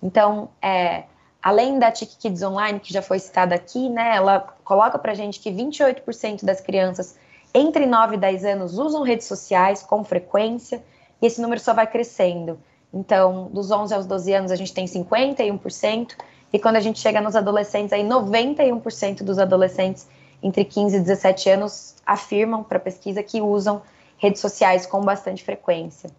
[0.04, 1.04] Então, é,
[1.42, 5.40] além da TIC Kids Online, que já foi citada aqui, né, ela coloca pra gente
[5.40, 7.16] que 28% das crianças
[7.54, 10.84] entre 9 e 10 anos usam redes sociais com frequência,
[11.22, 12.60] e esse número só vai crescendo.
[12.94, 16.16] Então, dos 11 aos 12 anos, a gente tem 51%,
[16.54, 20.08] e quando a gente chega nos adolescentes, aí 91% dos adolescentes
[20.44, 23.82] entre 15 e 17 anos afirmam para pesquisa que usam
[24.18, 26.10] redes sociais com bastante frequência.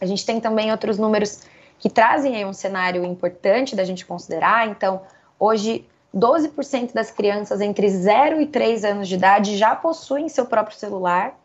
[0.00, 1.42] A gente tem também outros números
[1.78, 4.68] que trazem aí um cenário importante da gente considerar.
[4.68, 5.02] Então,
[5.38, 10.76] hoje, 12% das crianças entre 0 e 3 anos de idade já possuem seu próprio
[10.76, 11.38] celular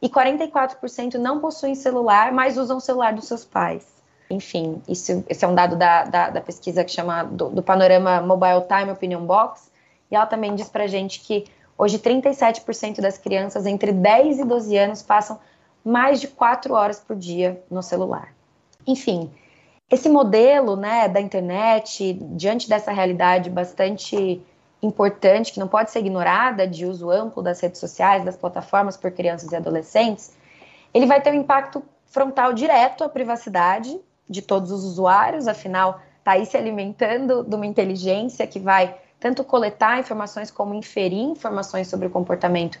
[0.00, 3.86] e 44% não possuem celular, mas usam o celular dos seus pais.
[4.30, 8.20] Enfim, isso, esse é um dado da, da, da pesquisa que chama do, do Panorama
[8.20, 9.70] Mobile Time Opinion Box,
[10.10, 11.44] e ela também diz para gente que
[11.76, 15.38] hoje 37% das crianças entre 10 e 12 anos passam
[15.84, 18.32] mais de 4 horas por dia no celular.
[18.86, 19.30] Enfim,
[19.90, 24.42] esse modelo né, da internet, diante dessa realidade bastante
[24.82, 29.10] importante, que não pode ser ignorada, de uso amplo das redes sociais, das plataformas por
[29.10, 30.34] crianças e adolescentes,
[30.92, 36.32] ele vai ter um impacto frontal direto à privacidade de todos os usuários, afinal, está
[36.32, 42.06] aí se alimentando de uma inteligência que vai tanto coletar informações como inferir informações sobre
[42.06, 42.78] o comportamento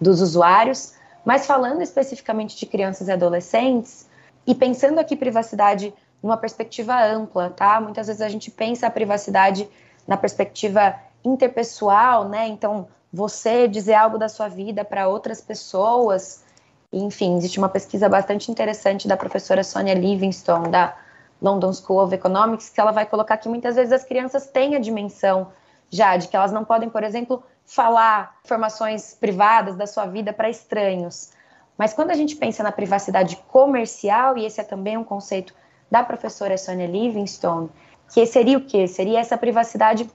[0.00, 4.08] dos usuários, mas falando especificamente de crianças e adolescentes,
[4.46, 7.80] e pensando aqui privacidade numa perspectiva ampla, tá?
[7.80, 9.68] Muitas vezes a gente pensa a privacidade
[10.06, 12.46] na perspectiva interpessoal, né?
[12.48, 16.44] Então, você dizer algo da sua vida para outras pessoas.
[16.92, 20.96] Enfim, existe uma pesquisa bastante interessante da professora Sonia Livingstone, da
[21.40, 24.78] London School of Economics, que ela vai colocar que muitas vezes as crianças têm a
[24.78, 25.48] dimensão
[25.90, 30.48] já, de que elas não podem, por exemplo, falar informações privadas da sua vida para
[30.48, 31.32] estranhos.
[31.76, 35.54] Mas quando a gente pensa na privacidade comercial, e esse é também um conceito
[35.92, 37.68] da professora Sonia Livingstone,
[38.10, 38.88] que seria o quê?
[38.88, 40.10] Seria essa privacidade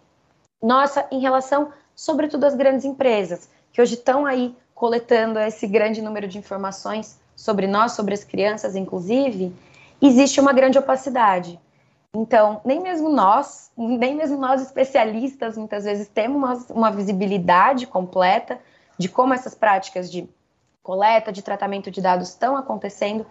[0.59, 6.27] nossa em relação, sobretudo, às grandes empresas, que hoje estão aí coletando esse grande número
[6.27, 9.55] de informações sobre nós, sobre as crianças, inclusive,
[10.01, 11.59] existe uma grande opacidade.
[12.15, 18.59] Então, nem mesmo nós, nem mesmo nós especialistas, muitas vezes temos uma visibilidade completa
[18.97, 20.27] de como essas práticas de
[20.81, 23.27] coleta, de tratamento de dados estão acontecendo,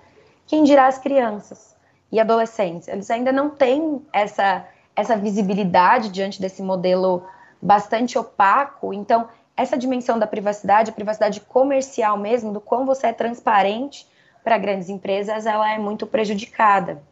[0.47, 1.75] quem dirá as crianças
[2.11, 2.88] e adolescentes?
[2.88, 7.26] Eles ainda não têm essa, essa visibilidade diante desse modelo
[7.61, 13.12] bastante opaco, então essa dimensão da privacidade, a privacidade comercial mesmo, do quão você é
[13.12, 14.07] transparente
[14.44, 17.02] para grandes empresas, ela é muito prejudicada.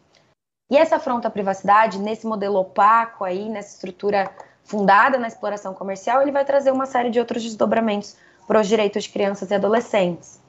[0.71, 4.31] E essa afronta à privacidade, nesse modelo opaco aí, nessa estrutura
[4.63, 8.17] fundada na exploração comercial, ele vai trazer uma série de outros desdobramentos
[8.47, 10.41] para os direitos de crianças e adolescentes.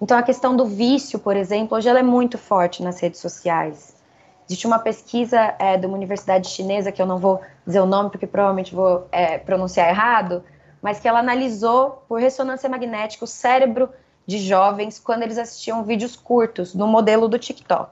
[0.00, 3.94] Então, a questão do vício, por exemplo, hoje ela é muito forte nas redes sociais.
[4.46, 8.10] Existe uma pesquisa é, de uma universidade chinesa, que eu não vou dizer o nome
[8.10, 10.42] porque provavelmente vou é, pronunciar errado,
[10.80, 13.90] mas que ela analisou por ressonância magnética o cérebro
[14.26, 17.90] de jovens quando eles assistiam vídeos curtos no modelo do TikTok.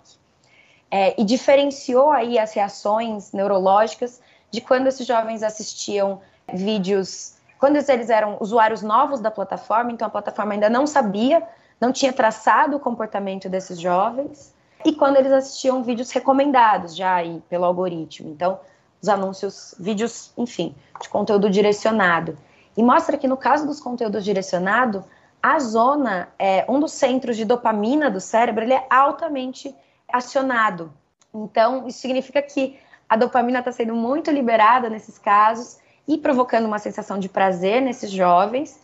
[0.90, 6.20] É, e diferenciou aí as reações neurológicas de quando esses jovens assistiam
[6.52, 11.46] vídeos, quando eles eram usuários novos da plataforma, então a plataforma ainda não sabia,
[11.80, 14.54] não tinha traçado o comportamento desses jovens,
[14.84, 18.30] e quando eles assistiam vídeos recomendados já aí pelo algoritmo.
[18.30, 18.60] Então,
[19.00, 22.36] os anúncios, vídeos, enfim, de conteúdo direcionado.
[22.76, 25.02] E mostra que no caso dos conteúdos direcionados,
[25.42, 29.74] a zona, é, um dos centros de dopamina do cérebro, ele é altamente
[30.12, 30.92] acionado.
[31.32, 36.78] Então, isso significa que a dopamina está sendo muito liberada nesses casos e provocando uma
[36.78, 38.80] sensação de prazer nesses jovens,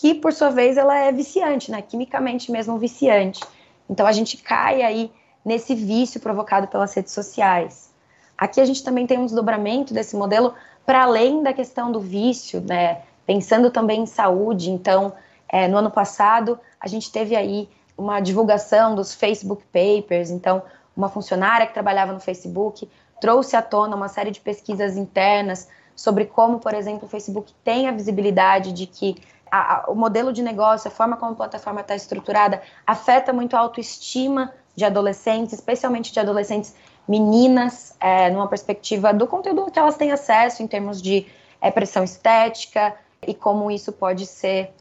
[0.00, 1.82] que por sua vez ela é viciante, né?
[1.82, 3.42] Quimicamente mesmo viciante.
[3.90, 5.10] Então a gente cai aí
[5.44, 7.92] nesse vício provocado pelas redes sociais.
[8.36, 10.54] Aqui a gente também tem um desdobramento desse modelo
[10.86, 13.02] para além da questão do vício, né?
[13.26, 14.70] pensando também em saúde.
[14.70, 15.12] Então,
[15.48, 20.30] é, no ano passado, a gente teve aí uma divulgação dos Facebook Papers.
[20.30, 20.62] Então,
[20.96, 22.88] uma funcionária que trabalhava no Facebook
[23.20, 27.88] trouxe à tona uma série de pesquisas internas sobre como, por exemplo, o Facebook tem
[27.88, 29.16] a visibilidade de que
[29.50, 33.54] a, a, o modelo de negócio, a forma como a plataforma está estruturada, afeta muito
[33.56, 36.74] a autoestima de adolescentes, especialmente de adolescentes
[37.08, 41.26] meninas, é, numa perspectiva do conteúdo que elas têm acesso em termos de
[41.60, 42.94] é, pressão estética,
[43.26, 44.72] e como isso pode ser,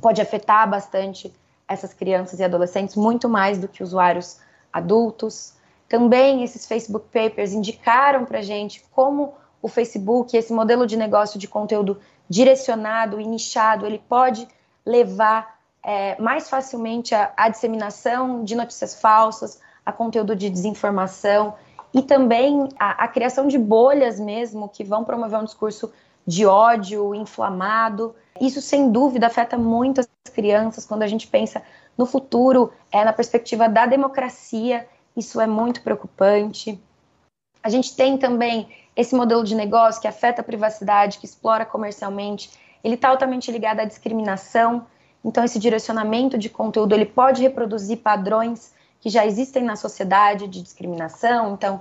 [0.00, 1.32] pode afetar bastante
[1.66, 4.40] essas crianças e adolescentes muito mais do que usuários
[4.72, 5.54] adultos.
[5.88, 11.46] Também esses Facebook Papers indicaram para gente como o Facebook, esse modelo de negócio de
[11.46, 12.00] conteúdo
[12.30, 14.46] direcionado e nichado, ele pode
[14.86, 21.54] levar é, mais facilmente à disseminação de notícias falsas, a conteúdo de desinformação
[21.92, 25.92] e também a, a criação de bolhas mesmo que vão promover um discurso
[26.24, 28.14] de ódio inflamado.
[28.40, 31.60] Isso, sem dúvida, afeta muito as crianças quando a gente pensa
[31.98, 34.86] no futuro, é, na perspectiva da democracia.
[35.16, 36.80] Isso é muito preocupante.
[37.62, 38.68] A gente tem também
[39.00, 42.50] esse modelo de negócio que afeta a privacidade, que explora comercialmente.
[42.84, 44.86] Ele está altamente ligado à discriminação.
[45.24, 50.62] Então, esse direcionamento de conteúdo ele pode reproduzir padrões que já existem na sociedade de
[50.62, 51.54] discriminação.
[51.54, 51.80] Então,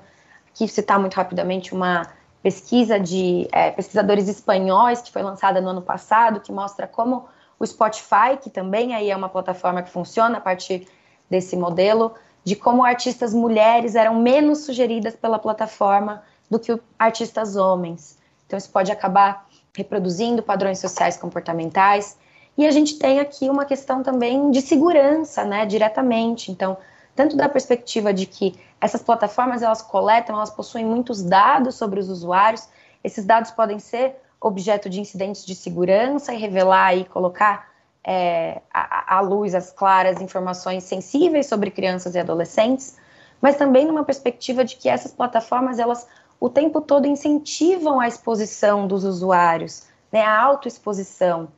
[0.50, 2.08] aqui citar muito rapidamente uma
[2.42, 7.28] pesquisa de é, pesquisadores espanhóis que foi lançada no ano passado, que mostra como
[7.60, 10.88] o Spotify, que também aí é uma plataforma que funciona a partir
[11.30, 12.14] desse modelo,
[12.46, 18.18] de como artistas mulheres eram menos sugeridas pela plataforma do que artistas homens.
[18.46, 22.18] Então isso pode acabar reproduzindo padrões sociais comportamentais.
[22.58, 26.52] E a gente tem aqui uma questão também de segurança, né, diretamente.
[26.52, 26.78] Então,
[27.16, 32.10] tanto da perspectiva de que essas plataformas elas coletam, elas possuem muitos dados sobre os
[32.10, 32.68] usuários.
[33.04, 37.70] Esses dados podem ser objeto de incidentes de segurança e revelar e colocar
[38.04, 42.98] é, à, luz as claras informações sensíveis sobre crianças e adolescentes,
[43.42, 46.08] mas também numa perspectiva de que essas plataformas elas
[46.40, 51.50] o tempo todo incentivam a exposição dos usuários, né, a autoexposição.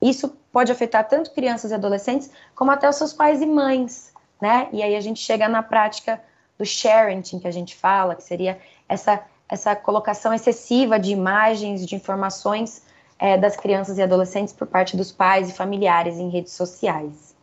[0.00, 4.68] Isso pode afetar tanto crianças e adolescentes como até os seus pais e mães, né?
[4.72, 6.22] E aí a gente chega na prática
[6.56, 8.58] do sharing que a gente fala, que seria
[8.88, 12.82] essa, essa colocação excessiva de imagens, de informações
[13.18, 17.34] é, das crianças e adolescentes por parte dos pais e familiares em redes sociais.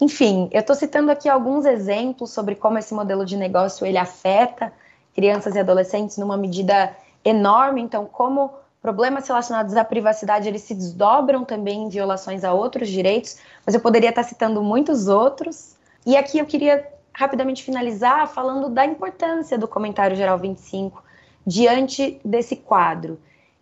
[0.00, 4.72] Enfim, eu estou citando aqui alguns exemplos sobre como esse modelo de negócio ele afeta
[5.14, 6.94] crianças e adolescentes numa medida
[7.24, 7.80] enorme.
[7.80, 13.38] Então, como problemas relacionados à privacidade eles se desdobram também em violações a outros direitos,
[13.64, 15.76] mas eu poderia estar citando muitos outros.
[16.06, 21.02] E aqui eu queria rapidamente finalizar falando da importância do comentário geral 25
[21.46, 23.18] diante desse quadro.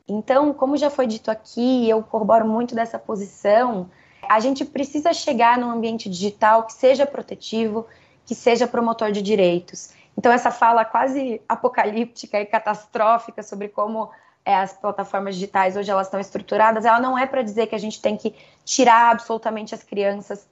[0.06, 3.90] Então, como já foi dito aqui, eu corroboro muito dessa posição,
[4.28, 7.86] a gente precisa chegar num ambiente digital que seja protetivo,
[8.24, 9.90] que seja promotor de direitos.
[10.18, 14.10] Então, essa fala quase apocalíptica e catastrófica sobre como
[14.44, 17.78] é, as plataformas digitais hoje elas estão estruturadas, ela não é para dizer que a
[17.78, 20.44] gente tem que tirar absolutamente as crianças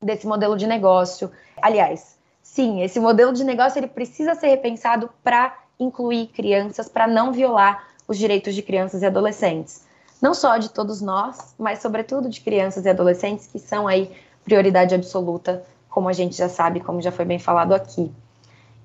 [0.00, 1.32] desse modelo de negócio.
[1.60, 7.32] Aliás, sim, esse modelo de negócio ele precisa ser repensado para incluir crianças, para não
[7.32, 9.84] violar os direitos de crianças e adolescentes.
[10.22, 14.14] Não só de todos nós, mas sobretudo de crianças e adolescentes que são aí
[14.44, 18.12] prioridade absoluta, como a gente já sabe, como já foi bem falado aqui.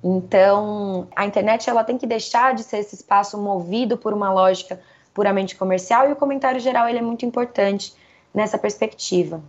[0.03, 4.81] Então, a internet ela tem que deixar de ser esse espaço movido por uma lógica
[5.13, 7.93] puramente comercial e o comentário geral ele é muito importante
[8.33, 9.41] nessa perspectiva.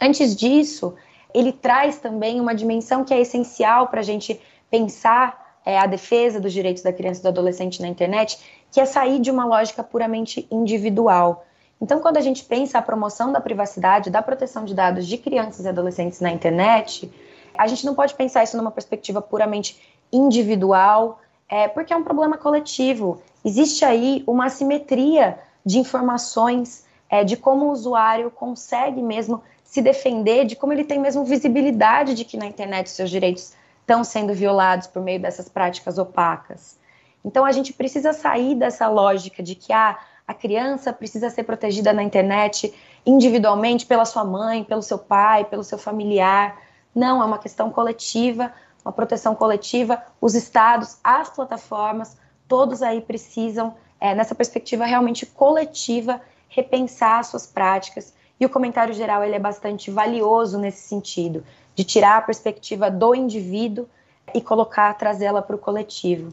[0.00, 0.94] Antes disso,
[1.32, 4.40] ele traz também uma dimensão que é essencial para a gente
[4.70, 8.38] pensar é, a defesa dos direitos da criança e do adolescente na internet,
[8.70, 11.44] que é sair de uma lógica puramente individual.
[11.80, 15.64] Então, quando a gente pensa a promoção da privacidade, da proteção de dados de crianças
[15.64, 17.12] e adolescentes na internet,
[17.56, 19.78] a gente não pode pensar isso numa perspectiva puramente
[20.12, 23.22] individual, é, porque é um problema coletivo.
[23.44, 30.44] Existe aí uma assimetria de informações, é, de como o usuário consegue mesmo se defender,
[30.44, 34.86] de como ele tem mesmo visibilidade de que na internet seus direitos estão sendo violados
[34.86, 36.78] por meio dessas práticas opacas.
[37.24, 41.92] Então a gente precisa sair dessa lógica de que ah, a criança precisa ser protegida
[41.92, 42.72] na internet
[43.04, 46.60] individualmente pela sua mãe, pelo seu pai, pelo seu familiar.
[46.94, 48.52] Não, é uma questão coletiva,
[48.84, 50.02] uma proteção coletiva.
[50.20, 52.16] Os estados, as plataformas,
[52.48, 58.12] todos aí precisam, é, nessa perspectiva realmente coletiva, repensar suas práticas.
[58.38, 63.14] E o comentário geral ele é bastante valioso nesse sentido, de tirar a perspectiva do
[63.14, 63.88] indivíduo
[64.34, 66.32] e colocar, trazê-la para o coletivo.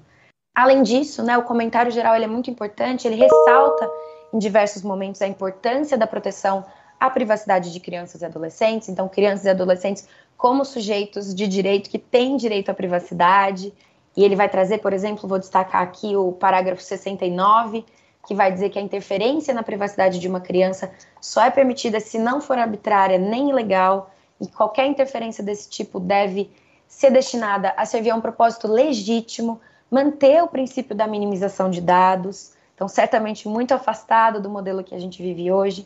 [0.56, 3.90] Além disso, né, o comentário geral ele é muito importante, ele ressalta
[4.34, 6.66] em diversos momentos a importância da proteção
[7.00, 8.90] à privacidade de crianças e adolescentes.
[8.90, 13.74] Então, crianças e adolescentes como sujeitos de direito que têm direito à privacidade.
[14.16, 17.86] E ele vai trazer, por exemplo, vou destacar aqui o parágrafo 69,
[18.28, 20.92] que vai dizer que a interferência na privacidade de uma criança
[21.22, 26.50] só é permitida se não for arbitrária nem ilegal, e qualquer interferência desse tipo deve
[26.88, 29.60] ser destinada a servir a um propósito legítimo,
[29.92, 35.00] manter o princípio da minimização de dados, então certamente muito afastado do modelo que a
[35.00, 35.86] gente vive hoje,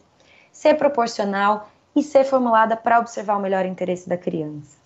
[0.54, 4.78] ser proporcional e ser formulada para observar o melhor interesse da criança.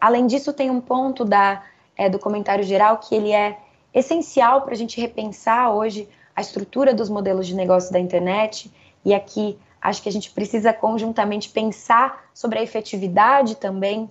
[0.00, 1.62] Além disso, tem um ponto da,
[1.96, 3.56] é, do comentário geral que ele é
[3.94, 8.70] essencial para a gente repensar hoje a estrutura dos modelos de negócio da internet,
[9.04, 14.08] e aqui acho que a gente precisa conjuntamente pensar sobre a efetividade também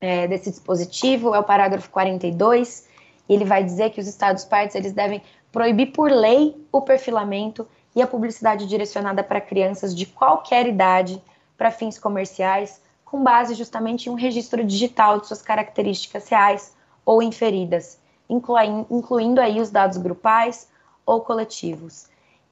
[0.00, 2.88] é, desse dispositivo, é o parágrafo 42,
[3.28, 5.22] ele vai dizer que os Estados partes eles devem
[5.52, 11.22] proibir por lei o perfilamento e a publicidade direcionada para crianças de qualquer idade
[11.56, 16.74] para fins comerciais, com base justamente em um registro digital de suas características reais
[17.04, 20.68] ou inferidas, incluindo aí os dados grupais
[21.04, 22.06] ou coletivos.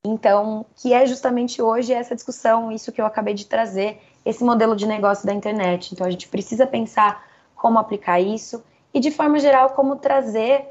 [0.05, 4.77] Então, que é justamente hoje essa discussão, isso que eu acabei de trazer, esse modelo
[4.77, 5.93] de negócio da internet.
[5.93, 7.25] Então, a gente precisa pensar
[7.57, 8.63] como aplicar isso
[8.93, 10.67] e, de forma geral, como trazer,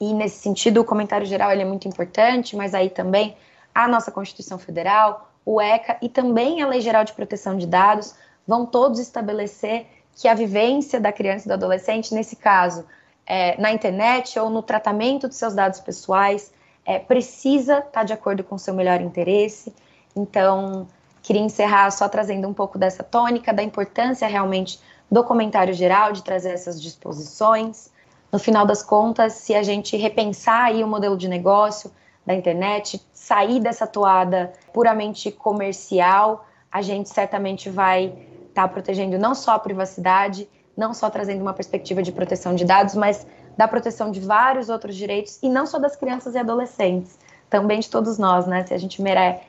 [0.00, 3.36] e nesse sentido, o comentário geral ele é muito importante, mas aí também
[3.74, 8.14] a nossa Constituição Federal, o ECA e também a Lei Geral de Proteção de Dados
[8.46, 12.84] vão todos estabelecer que a vivência da criança e do adolescente, nesse caso,
[13.26, 16.52] é, na internet ou no tratamento de seus dados pessoais,
[16.84, 19.72] é, precisa estar tá de acordo com o seu melhor interesse.
[20.14, 20.88] Então,
[21.22, 26.22] queria encerrar só trazendo um pouco dessa tônica, da importância realmente do comentário geral, de
[26.22, 27.90] trazer essas disposições.
[28.32, 31.90] No final das contas, se a gente repensar aí o modelo de negócio,
[32.24, 38.06] da internet, sair dessa toada puramente comercial, a gente certamente vai
[38.48, 42.64] estar tá protegendo não só a privacidade, não só trazendo uma perspectiva de proteção de
[42.64, 47.18] dados, mas da proteção de vários outros direitos, e não só das crianças e adolescentes,
[47.48, 48.64] também de todos nós, né?
[48.64, 49.02] Se a gente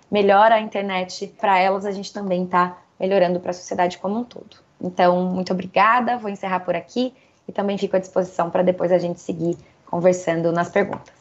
[0.09, 4.23] melhora a internet para elas, a gente também está melhorando para a sociedade como um
[4.23, 4.57] todo.
[4.81, 7.13] Então, muito obrigada, vou encerrar por aqui
[7.47, 11.20] e também fico à disposição para depois a gente seguir conversando nas perguntas.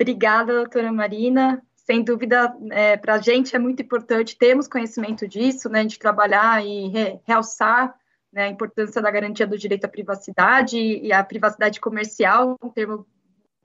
[0.00, 1.60] Obrigada, doutora Marina.
[1.74, 6.64] Sem dúvida, é, para a gente é muito importante termos conhecimento disso, né, de trabalhar
[6.64, 7.94] e re, realçar
[8.32, 13.06] né, a importância da garantia do direito à privacidade e a privacidade comercial, um termo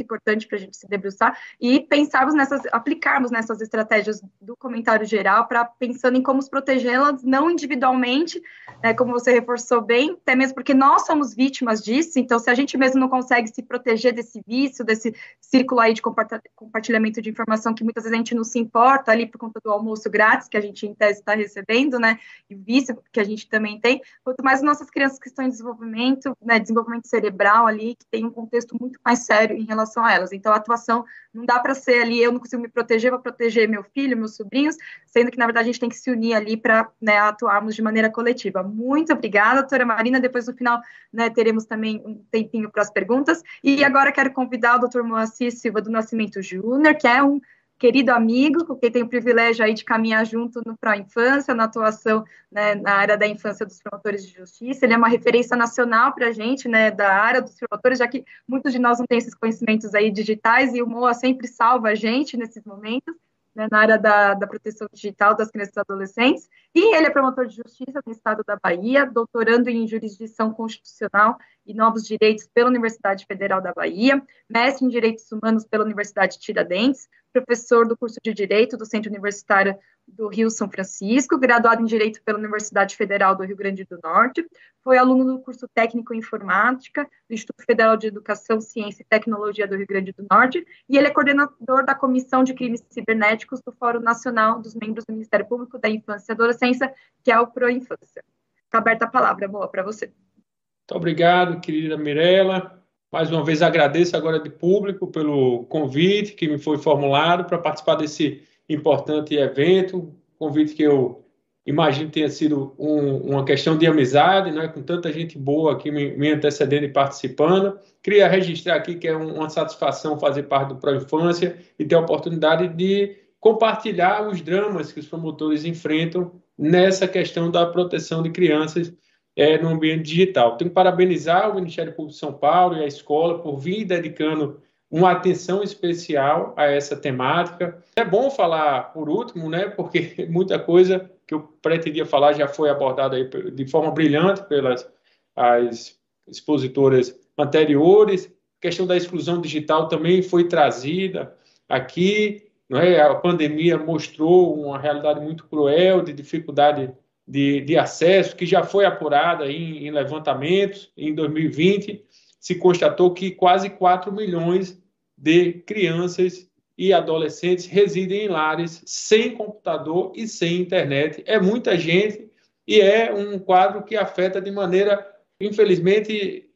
[0.03, 5.47] importante para a gente se debruçar e pensarmos nessas, aplicarmos nessas estratégias do comentário geral
[5.47, 8.41] para pensando em como protegê-las não individualmente,
[8.81, 12.53] né, como você reforçou bem, até mesmo porque nós somos vítimas disso, então se a
[12.53, 17.73] gente mesmo não consegue se proteger desse vício, desse círculo aí de compartilhamento de informação
[17.73, 20.57] que muitas vezes a gente não se importa ali por conta do almoço grátis que
[20.57, 24.43] a gente em tese está recebendo, né, e vício que a gente também tem, quanto
[24.43, 28.75] mais nossas crianças que estão em desenvolvimento, né, desenvolvimento cerebral ali, que tem um contexto
[28.79, 30.33] muito mais sério em relação relação a elas.
[30.33, 33.67] Então, a atuação não dá para ser ali, eu não consigo me proteger, vou proteger
[33.67, 34.75] meu filho, meus sobrinhos,
[35.05, 37.81] sendo que, na verdade, a gente tem que se unir ali para né, atuarmos de
[37.81, 38.63] maneira coletiva.
[38.63, 40.19] Muito obrigada, doutora Marina.
[40.19, 40.81] Depois, no final,
[41.11, 43.41] né, teremos também um tempinho para as perguntas.
[43.63, 47.39] E agora quero convidar o doutor Moacir Silva do Nascimento Júnior, que é um
[47.83, 51.65] querido amigo, com quem tenho o privilégio aí de caminhar junto no Pro Infância, na
[51.65, 54.85] atuação né, na área da infância dos promotores de justiça.
[54.85, 58.23] Ele é uma referência nacional para a gente, né, da área dos promotores, já que
[58.47, 61.95] muitos de nós não têm esses conhecimentos aí digitais e o MOA sempre salva a
[61.95, 63.13] gente nesses momentos
[63.53, 67.45] né, na área da, da, proteção digital das crianças e adolescentes, e ele é promotor
[67.45, 73.25] de justiça no estado da Bahia, doutorando em jurisdição constitucional e novos direitos pela Universidade
[73.25, 78.77] Federal da Bahia, mestre em direitos humanos pela Universidade Tiradentes, professor do curso de Direito
[78.77, 79.75] do Centro Universitário
[80.07, 84.45] do Rio São Francisco, graduado em Direito pela Universidade Federal do Rio Grande do Norte,
[84.83, 89.67] foi aluno do curso técnico em informática do Instituto Federal de Educação, Ciência e Tecnologia
[89.67, 93.71] do Rio Grande do Norte, e ele é coordenador da Comissão de Crimes Cibernéticos do
[93.71, 98.23] Fórum Nacional dos Membros do Ministério Público da Infância e Adolescência, que é o Proinfância.
[98.65, 100.07] Está aberta a palavra, boa, para você.
[100.07, 102.82] Muito obrigado, querida Mirella.
[103.13, 107.93] Mais uma vez agradeço agora de público pelo convite que me foi formulado para participar
[107.93, 111.23] desse importante evento, convite que eu
[111.63, 116.17] imagino tenha sido um, uma questão de amizade, né, com tanta gente boa aqui me,
[116.17, 117.77] me antecedendo e participando.
[118.01, 121.99] Queria registrar aqui que é uma satisfação fazer parte do Pro Infância e ter a
[121.99, 128.91] oportunidade de compartilhar os dramas que os promotores enfrentam nessa questão da proteção de crianças
[129.35, 130.57] é, no ambiente digital.
[130.57, 134.61] Tenho que parabenizar o Ministério Público de São Paulo e a escola por vir dedicando
[134.89, 137.83] uma atenção especial a essa temática.
[137.95, 142.69] É bom falar por último, né, porque muita coisa que eu pretendia falar já foi
[142.69, 144.87] abordada de forma brilhante pelas
[145.35, 148.27] as expositoras anteriores.
[148.59, 151.35] A questão da exclusão digital também foi trazida
[151.67, 152.43] aqui.
[152.71, 153.01] É?
[153.01, 156.91] A pandemia mostrou uma realidade muito cruel de dificuldade
[157.27, 160.91] de, de acesso, que já foi apurada em, em levantamentos.
[160.95, 162.03] Em 2020,
[162.39, 164.81] se constatou que quase 4 milhões
[165.17, 171.23] de crianças e adolescentes residem em lares sem computador e sem internet.
[171.25, 172.29] É muita gente
[172.67, 175.05] e é um quadro que afeta de maneira,
[175.39, 176.49] infelizmente,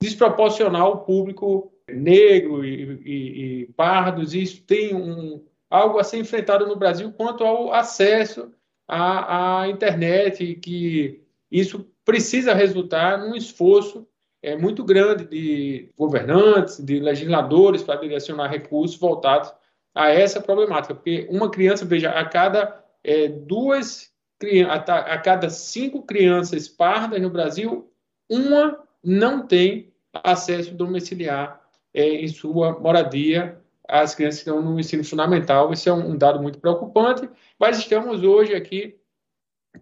[0.00, 4.34] desproporcional o público negro e, e, e pardos.
[4.34, 8.52] Isso tem um, algo a ser enfrentado no Brasil quanto ao acesso
[8.86, 14.06] à, à internet, que isso precisa resultar num esforço
[14.42, 19.52] é, muito grande de governantes, de legisladores para direcionar recursos voltados
[19.94, 24.12] a essa problemática, porque uma criança, veja, a cada é, duas,
[24.68, 27.90] a, cada cinco crianças pardas no Brasil,
[28.28, 31.60] uma não tem acesso domiciliar
[31.92, 35.72] é, em sua moradia às crianças estão no ensino fundamental.
[35.72, 37.28] Isso é um dado muito preocupante,
[37.58, 38.96] mas estamos hoje aqui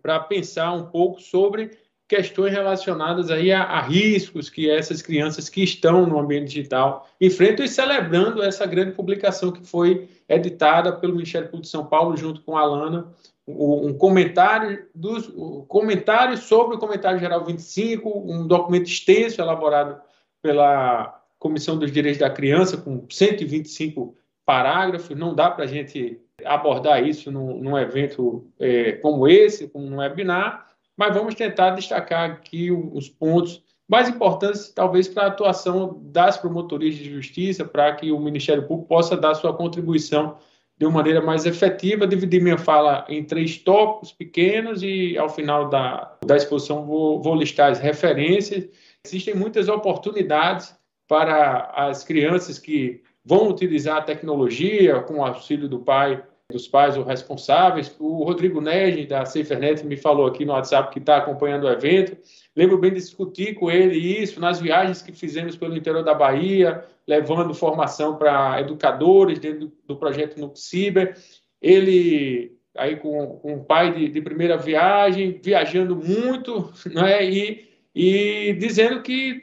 [0.00, 1.70] para pensar um pouco sobre
[2.09, 7.64] questões relacionadas aí a, a, riscos que essas crianças que estão no ambiente digital enfrentam
[7.64, 12.42] e celebrando essa grande publicação que foi editada pelo Ministério Público de São Paulo junto
[12.42, 13.11] com a Alana,
[13.46, 20.00] um comentário dos um comentário sobre o comentário geral 25, um documento extenso elaborado
[20.42, 24.16] pela Comissão dos Direitos da Criança com 125
[24.47, 29.84] parágrafos, não dá para a gente abordar isso num, num evento é, como esse, como
[29.84, 36.01] um webinar, mas vamos tentar destacar aqui os pontos mais importantes, talvez, para a atuação
[36.05, 40.36] das promotorias de justiça, para que o Ministério Público possa dar sua contribuição
[40.78, 42.07] de uma maneira mais efetiva.
[42.07, 47.34] Dividir minha fala em três tópicos pequenos e, ao final da, da exposição, vou, vou
[47.34, 48.68] listar as referências.
[49.05, 50.72] Existem muitas oportunidades
[51.13, 56.97] para as crianças que vão utilizar a tecnologia com o auxílio do pai dos pais
[56.97, 57.95] ou responsáveis.
[57.99, 62.17] O Rodrigo Nege, da SaferNet, me falou aqui no WhatsApp que está acompanhando o evento.
[62.57, 66.83] Lembro bem de discutir com ele isso nas viagens que fizemos pelo interior da Bahia,
[67.07, 71.15] levando formação para educadores dentro do projeto Nuxiber.
[71.61, 77.23] Ele, aí com, com o pai de, de primeira viagem, viajando muito, né?
[77.23, 79.43] e, e dizendo que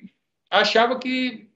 [0.49, 1.47] achava que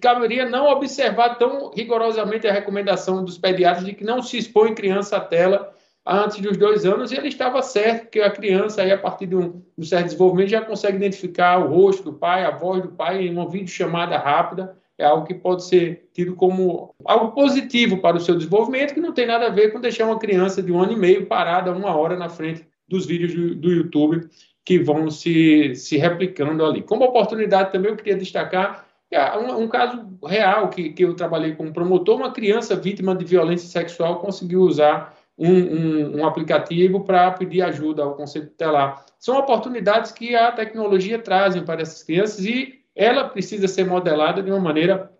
[0.00, 5.16] caberia não observar tão rigorosamente a recomendação dos pediatras de que não se expõe criança
[5.16, 5.74] à tela
[6.06, 9.36] antes dos dois anos, e ele estava certo, que a criança, aí, a partir de
[9.36, 13.26] um, um certo desenvolvimento, já consegue identificar o rosto do pai, a voz do pai,
[13.26, 18.20] em uma videochamada rápida, é algo que pode ser tido como algo positivo para o
[18.20, 20.92] seu desenvolvimento, que não tem nada a ver com deixar uma criança de um ano
[20.92, 24.28] e meio parada uma hora na frente dos vídeos do, do YouTube
[24.64, 26.82] que vão se, se replicando ali.
[26.82, 28.86] Como oportunidade também, eu queria destacar
[29.38, 33.68] um, um, caso real que, que eu trabalhei como promotor, uma criança vítima de violência
[33.68, 39.04] sexual conseguiu usar um, um, um aplicativo para pedir ajuda ao Conselho Tutelar.
[39.18, 44.50] São oportunidades que a tecnologia traz para essas crianças e ela precisa ser modelada de
[44.50, 45.10] uma maneira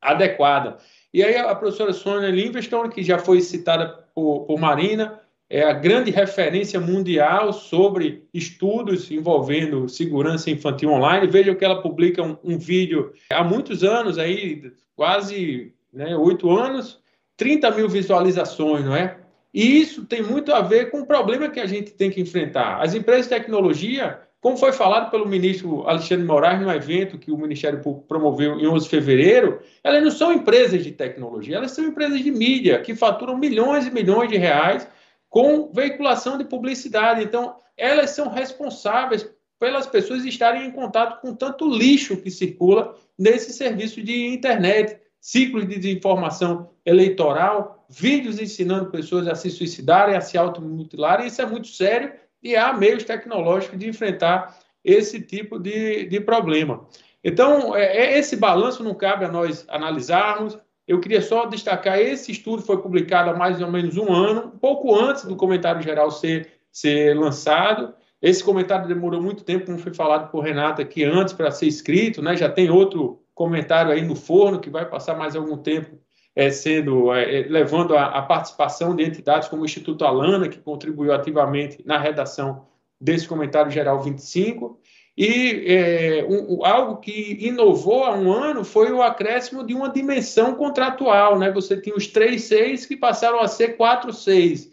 [0.00, 0.78] adequada.
[1.12, 5.20] E aí a professora Sônia Livingstone, que já foi citada por, por Marina,
[5.50, 11.26] é a grande referência mundial sobre estudos envolvendo segurança infantil online.
[11.26, 16.62] Vejam que ela publica um, um vídeo há muitos anos, aí, quase né, oito né,
[16.62, 17.00] anos,
[17.36, 19.16] 30 mil visualizações, não é?
[19.52, 22.80] E isso tem muito a ver com o problema que a gente tem que enfrentar.
[22.80, 27.36] As empresas de tecnologia, como foi falado pelo ministro Alexandre Moraes no evento que o
[27.36, 31.86] Ministério Público promoveu em 11 de fevereiro, elas não são empresas de tecnologia, elas são
[31.86, 34.86] empresas de mídia que faturam milhões e milhões de reais
[35.30, 37.22] com veiculação de publicidade.
[37.22, 39.26] Então, elas são responsáveis
[39.58, 45.68] pelas pessoas estarem em contato com tanto lixo que circula nesse serviço de internet, ciclos
[45.68, 51.26] de desinformação eleitoral, vídeos ensinando pessoas a se suicidarem, a se automutilarem.
[51.26, 52.12] Isso é muito sério
[52.42, 56.86] e há meios tecnológicos de enfrentar esse tipo de, de problema.
[57.22, 62.32] Então, é, é esse balanço não cabe a nós analisarmos, eu queria só destacar, esse
[62.32, 66.50] estudo foi publicado há mais ou menos um ano, pouco antes do comentário geral ser,
[66.72, 67.94] ser lançado.
[68.20, 72.20] Esse comentário demorou muito tempo, como foi falado por Renata aqui antes, para ser escrito,
[72.20, 72.36] né?
[72.36, 75.96] já tem outro comentário aí no forno que vai passar mais algum tempo
[76.34, 80.58] é, sendo é, é levando a, a, participação de entidades como o Instituto Alana, que
[80.58, 82.66] contribuiu ativamente na redação
[83.00, 84.79] desse comentário geral 25.
[85.16, 90.54] E é, um, algo que inovou há um ano foi o acréscimo de uma dimensão
[90.54, 91.38] contratual.
[91.38, 91.50] Né?
[91.52, 94.72] Você tinha os três seis que passaram a ser quatro seis.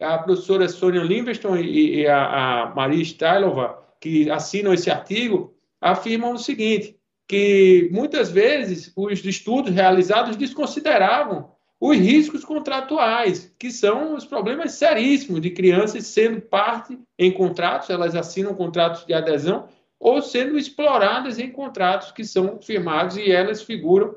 [0.00, 6.32] A professora Sônia Livingstone e, e a, a Maria Stailova, que assinam esse artigo, afirmam
[6.32, 6.96] o seguinte,
[7.28, 15.40] que muitas vezes os estudos realizados desconsideravam os riscos contratuais, que são os problemas seríssimos
[15.40, 19.68] de crianças sendo parte em contratos, elas assinam contratos de adesão
[19.98, 24.16] ou sendo exploradas em contratos que são firmados e elas figuram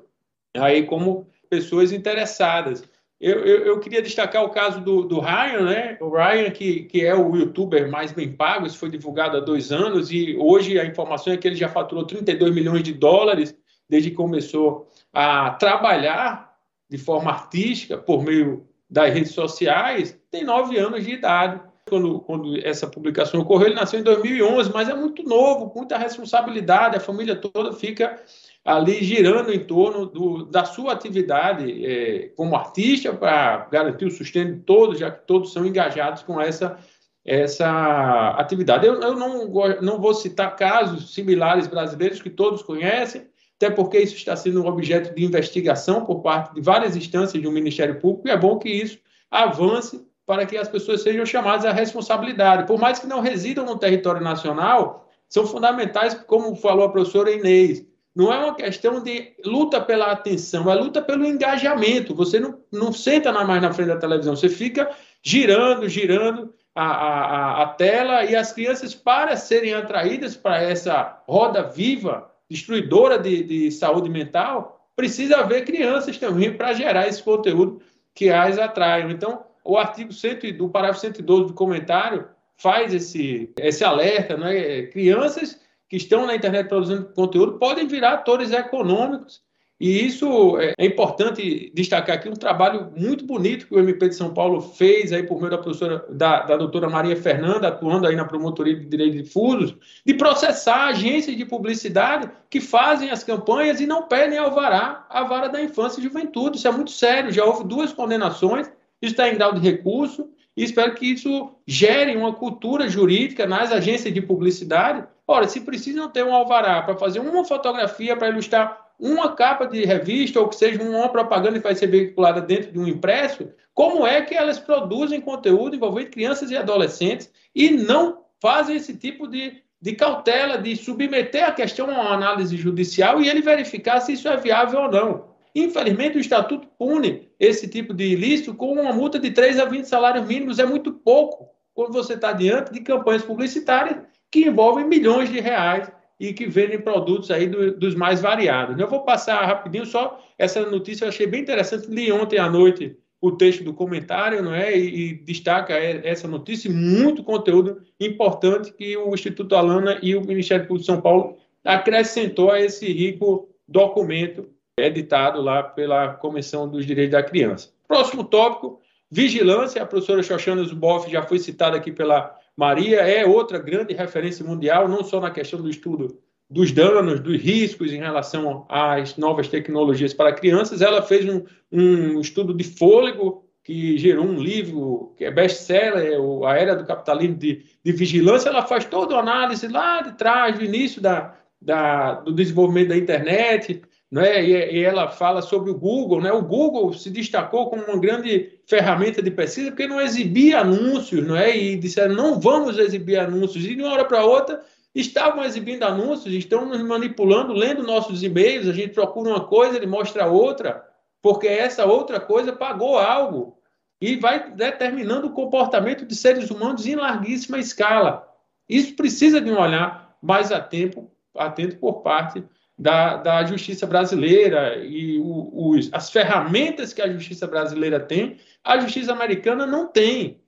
[0.56, 2.84] aí como pessoas interessadas.
[3.20, 5.98] Eu, eu, eu queria destacar o caso do, do, Ryan, né?
[6.02, 9.72] O Ryan, que, que é o youtuber mais bem pago, isso foi divulgado há dois
[9.72, 13.56] anos, e hoje a informação é que ele já faturou 32 milhões de dólares
[13.88, 16.54] desde que começou a trabalhar
[16.90, 22.58] de forma artística por meio das redes sociais, tem nove anos de idade quando, quando
[22.66, 27.36] essa publicação ocorreu, ele nasceu em 2011, mas é muito novo, muita responsabilidade, a família
[27.36, 28.20] toda fica
[28.64, 34.56] ali girando em torno do, da sua atividade é, como artista para garantir o sustento
[34.56, 36.80] de todos, já que todos são engajados com essa,
[37.24, 38.88] essa atividade.
[38.88, 39.48] Eu, eu não,
[39.82, 43.28] não vou citar casos similares brasileiros que todos conhecem,
[43.58, 48.00] até porque isso está sendo objeto de investigação por parte de várias instâncias do Ministério
[48.00, 48.98] Público, e é bom que isso
[49.30, 52.68] avance para que as pessoas sejam chamadas à responsabilidade.
[52.68, 57.86] Por mais que não residam no território nacional, são fundamentais, como falou a professora Inês.
[58.16, 62.16] Não é uma questão de luta pela atenção, é luta pelo engajamento.
[62.16, 64.90] Você não, não senta mais na frente da televisão, você fica
[65.22, 71.64] girando, girando a, a, a tela e as crianças, para serem atraídas para essa roda
[71.64, 77.82] viva, destruidora de, de saúde mental, precisa haver crianças também para gerar esse conteúdo
[78.14, 79.10] que as atraiam.
[79.10, 84.84] Então, o artigo 100, do parágrafo 112 do comentário faz esse, esse alerta, né?
[84.84, 85.60] Crianças
[85.90, 89.44] que estão na internet produzindo conteúdo podem virar atores econômicos
[89.80, 94.16] e isso é, é importante destacar aqui um trabalho muito bonito que o MP de
[94.16, 98.16] São Paulo fez aí por meio da professora, da, da doutora Maria Fernanda, atuando aí
[98.16, 103.86] na Promotoria de Direitos Difusos, de processar agências de publicidade que fazem as campanhas e
[103.86, 106.58] não pedem alvará a vara da infância e juventude.
[106.58, 107.34] Isso é muito sério.
[107.34, 108.72] Já houve duas condenações
[109.08, 114.14] está em grau de recurso e espero que isso gere uma cultura jurídica nas agências
[114.14, 115.06] de publicidade.
[115.28, 119.84] Ora, se precisam ter um alvará para fazer uma fotografia para ilustrar uma capa de
[119.84, 124.08] revista ou que seja uma propaganda que vai ser veiculada dentro de um impresso, como
[124.08, 129.62] é que elas produzem conteúdo envolvendo crianças e adolescentes e não fazem esse tipo de,
[129.82, 134.30] de cautela de submeter a questão a uma análise judicial e ele verificar se isso
[134.30, 135.35] é viável ou não.
[135.56, 139.86] Infelizmente, o Estatuto pune esse tipo de ilícito com uma multa de 3 a 20
[139.86, 140.60] salários mínimos.
[140.60, 144.00] É muito pouco quando você está diante de campanhas publicitárias
[144.30, 145.90] que envolvem milhões de reais
[146.20, 148.78] e que vendem produtos aí do, dos mais variados.
[148.78, 151.88] Eu vou passar rapidinho só essa notícia, eu achei bem interessante.
[151.88, 154.78] Li ontem à noite o texto do comentário, não é?
[154.78, 160.68] E, e destaca essa notícia, muito conteúdo importante que o Instituto Alana e o Ministério
[160.68, 164.48] Público de São Paulo acrescentou a esse rico documento
[164.78, 167.70] editado lá pela Comissão dos Direitos da Criança.
[167.88, 169.82] Próximo tópico, vigilância.
[169.82, 174.88] A professora Xoxana Zuboff já foi citada aqui pela Maria, é outra grande referência mundial,
[174.88, 176.20] não só na questão do estudo
[176.50, 180.82] dos danos, dos riscos em relação às novas tecnologias para crianças.
[180.82, 186.56] Ela fez um, um estudo de fôlego que gerou um livro que é best-seller, A
[186.56, 188.50] Era do Capitalismo de, de, Vigilância.
[188.50, 192.98] Ela faz toda a análise lá de trás, do início da, da, do desenvolvimento da
[192.98, 193.82] internet,
[194.16, 194.42] né?
[194.46, 196.22] E, e, ela fala sobre o Google.
[196.22, 196.32] Né?
[196.32, 201.36] O Google se destacou como uma grande ferramenta de pesquisa porque não exibia anúncios, não
[201.36, 201.54] é?
[201.54, 203.66] E disseram não vamos exibir anúncios.
[203.66, 204.64] E de uma hora para outra
[204.96, 208.70] estavam exibindo anúncios, estão nos manipulando, lendo nossos e-mails.
[208.70, 210.82] A gente procura uma coisa, ele mostra outra,
[211.22, 213.60] porque essa outra coisa pagou algo
[214.00, 218.26] e vai determinando o comportamento de seres humanos em larguíssima escala.
[218.70, 222.42] Isso precisa de um olhar mais atento, atento por parte
[222.78, 228.80] da, da justiça brasileira e o, os, as ferramentas que a justiça brasileira tem, a
[228.80, 230.42] justiça americana não tem.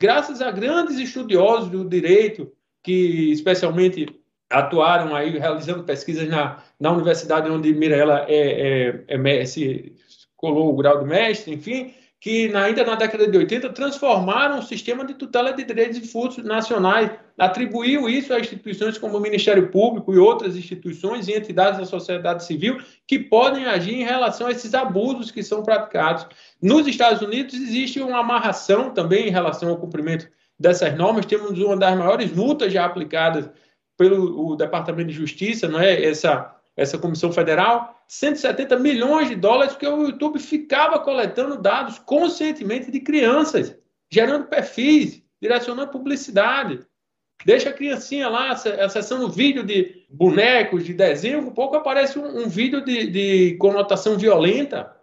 [0.00, 2.52] Graças a grandes estudiosos do direito,
[2.82, 4.06] que especialmente
[4.48, 9.96] atuaram aí realizando pesquisas na, na universidade onde Mirella é, é, é, se
[10.36, 15.04] colou o grau de mestre, enfim, que ainda na década de 80 transformaram o sistema
[15.04, 20.18] de tutela de direitos difusos nacionais, atribuiu isso a instituições como o Ministério Público e
[20.18, 25.30] outras instituições e entidades da sociedade civil que podem agir em relação a esses abusos
[25.30, 26.26] que são praticados.
[26.60, 30.26] Nos Estados Unidos existe uma amarração também em relação ao cumprimento
[30.58, 33.48] dessas normas, temos uma das maiores multas já aplicadas
[33.96, 36.02] pelo Departamento de Justiça, não é?
[36.02, 42.90] Essa essa Comissão Federal, 170 milhões de dólares, porque o YouTube ficava coletando dados conscientemente
[42.90, 43.74] de crianças,
[44.10, 46.80] gerando perfis, direcionando publicidade.
[47.44, 52.48] Deixa a criancinha lá acessando vídeo de bonecos, de desenho, um pouco aparece um, um
[52.48, 54.94] vídeo de, de conotação violenta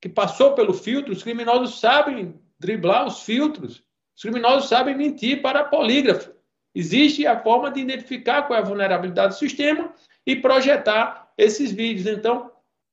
[0.00, 1.12] que passou pelo filtro.
[1.12, 3.82] Os criminosos sabem driblar os filtros.
[4.16, 6.32] Os criminosos sabem mentir para polígrafo.
[6.74, 9.92] Existe a forma de identificar qual é a vulnerabilidade do sistema
[10.26, 12.06] e projetar esses vídeos.
[12.06, 12.50] Então,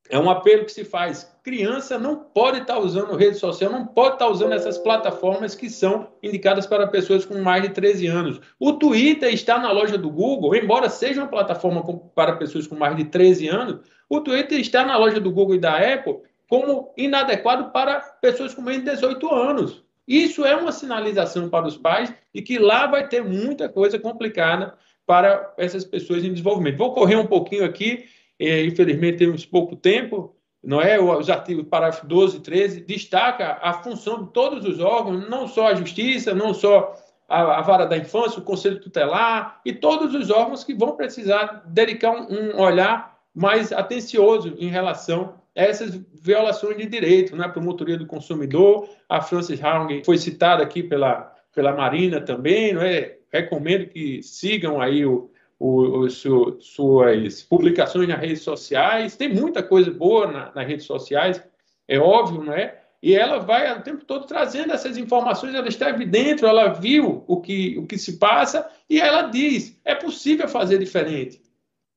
[0.09, 1.31] é um apelo que se faz.
[1.43, 6.07] Criança não pode estar usando rede social, não pode estar usando essas plataformas que são
[6.23, 8.41] indicadas para pessoas com mais de 13 anos.
[8.59, 11.83] O Twitter está na loja do Google, embora seja uma plataforma
[12.15, 13.79] para pessoas com mais de 13 anos,
[14.09, 16.17] o Twitter está na loja do Google e da Apple
[16.47, 19.83] como inadequado para pessoas com menos de 18 anos.
[20.07, 24.73] Isso é uma sinalização para os pais de que lá vai ter muita coisa complicada
[25.05, 26.77] para essas pessoas em desenvolvimento.
[26.79, 28.05] Vou correr um pouquinho aqui
[28.39, 30.99] infelizmente temos pouco tempo, não é?
[30.99, 35.67] Os artigos, parágrafo 12 e 13, destaca a função de todos os órgãos, não só
[35.67, 36.95] a justiça, não só
[37.27, 41.63] a, a vara da infância, o conselho tutelar e todos os órgãos que vão precisar
[41.67, 47.47] dedicar um, um olhar mais atencioso em relação a essas violações de direito, né?
[47.47, 53.17] Promotoria do consumidor, a Francis Haugen foi citada aqui pela, pela Marina também, não é?
[53.31, 55.29] Recomendo que sigam aí o,
[55.59, 59.17] o, o su, suas publicações nas redes sociais.
[59.17, 61.43] Tem muita coisa boa na, nas redes sociais,
[61.87, 62.79] é óbvio, não é?
[63.01, 67.39] E ela vai o tempo todo trazendo essas informações, ela esteve dentro, ela viu o
[67.39, 71.41] que, o que se passa e ela diz: é possível fazer diferente.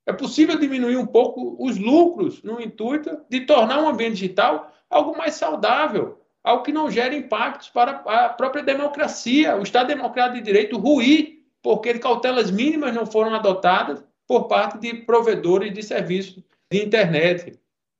[0.04, 5.16] É possível diminuir um pouco os lucros no intuito de tornar o ambiente digital algo
[5.16, 10.44] mais saudável, algo que não gere impactos para a própria democracia, o Estado Democrático de
[10.44, 16.84] Direito ruir porque cautelas mínimas não foram adotadas por parte de provedores de serviços de
[16.84, 17.58] internet.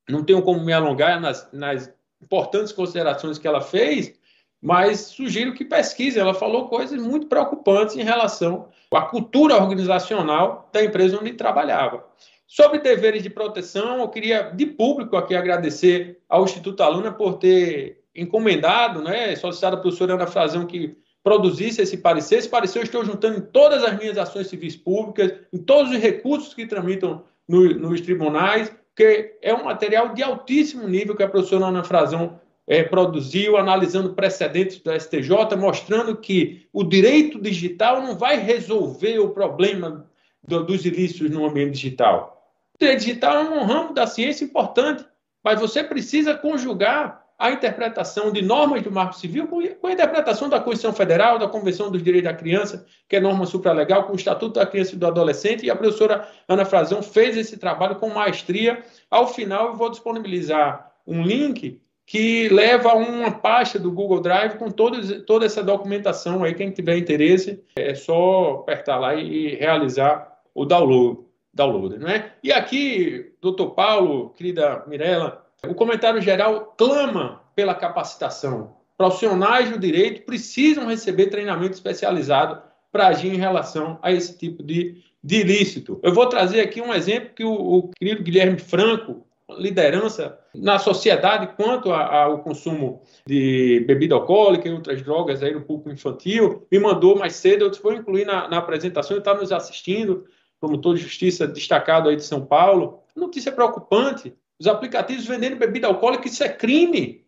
[0.09, 4.15] Não tenho como me alongar nas, nas importantes considerações que ela fez,
[4.61, 6.19] mas sugiro que pesquise.
[6.19, 12.05] Ela falou coisas muito preocupantes em relação à cultura organizacional da empresa onde trabalhava.
[12.47, 18.03] Sobre deveres de proteção, eu queria, de público, aqui agradecer ao Instituto Aluna por ter
[18.15, 22.37] encomendado, né, solicitado a professora Ana Frazão que produzisse esse parecer.
[22.39, 25.99] Esse parecer eu estou juntando em todas as minhas ações civis públicas, em todos os
[25.99, 31.29] recursos que tramitam no, nos tribunais, que é um material de altíssimo nível que a
[31.29, 38.17] professora Ana Frazão é, produziu, analisando precedentes do STJ, mostrando que o direito digital não
[38.17, 40.07] vai resolver o problema
[40.47, 42.51] do, dos ilícitos no ambiente digital.
[42.75, 45.05] O direito digital é um ramo da ciência importante,
[45.43, 50.61] mas você precisa conjugar a interpretação de normas do Marco Civil com a interpretação da
[50.61, 54.61] Constituição Federal, da Convenção dos Direitos da Criança, que é norma supralegal, com o Estatuto
[54.61, 58.85] da Criança e do Adolescente, e a professora Ana Frazão fez esse trabalho com maestria.
[59.11, 64.57] Ao final, eu vou disponibilizar um link que leva a uma pasta do Google Drive
[64.57, 66.55] com todos, toda essa documentação aí.
[66.55, 71.21] Quem tiver interesse, é só apertar lá e realizar o download.
[71.53, 72.35] downloader, não é?
[72.43, 78.77] E aqui, doutor Paulo, querida Mirella, o comentário geral clama pela capacitação.
[78.97, 82.61] Profissionais do direito precisam receber treinamento especializado
[82.91, 85.99] para agir em relação a esse tipo de, de ilícito.
[86.03, 89.27] Eu vou trazer aqui um exemplo que o, o querido Guilherme Franco,
[89.59, 95.91] liderança na sociedade quanto ao consumo de bebida alcoólica e outras drogas aí no público
[95.91, 100.25] infantil, me mandou mais cedo, eu vou incluir na, na apresentação, ele está nos assistindo,
[100.61, 103.01] promotor de justiça destacado aí de São Paulo.
[103.17, 107.25] Notícia preocupante, os aplicativos vendendo bebida alcoólica, isso é crime.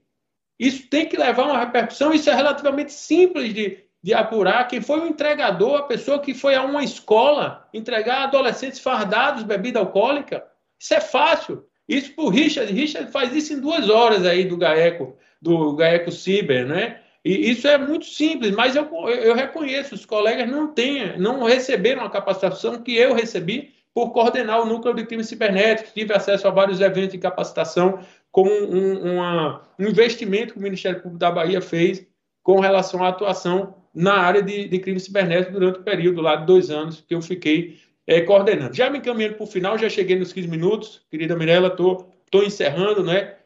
[0.57, 4.69] Isso tem que levar uma repercussão, isso é relativamente simples de, de apurar.
[4.69, 9.81] Quem foi o entregador, a pessoa que foi a uma escola entregar adolescentes fardados bebida
[9.81, 10.45] alcoólica,
[10.79, 11.65] isso é fácil.
[11.89, 16.65] Isso por Richard, Richard faz isso em duas horas aí do GAECO, do GAECO Ciber,
[16.65, 17.01] né?
[17.25, 22.05] E isso é muito simples, mas eu, eu reconheço, os colegas não têm, não receberam
[22.05, 26.51] a capacitação que eu recebi por coordenar o núcleo de crimes cibernéticos, tive acesso a
[26.51, 28.01] vários eventos de capacitação,
[28.33, 32.05] com um, uma, um investimento que o Ministério Público da Bahia fez
[32.43, 36.45] com relação à atuação na área de, de crimes cibernéticos durante o período lá de
[36.45, 38.75] dois anos que eu fiquei é, coordenando.
[38.75, 43.05] Já me encaminhando para o final, já cheguei nos 15 minutos, querida Mirella, estou encerrando,
[43.05, 43.37] né?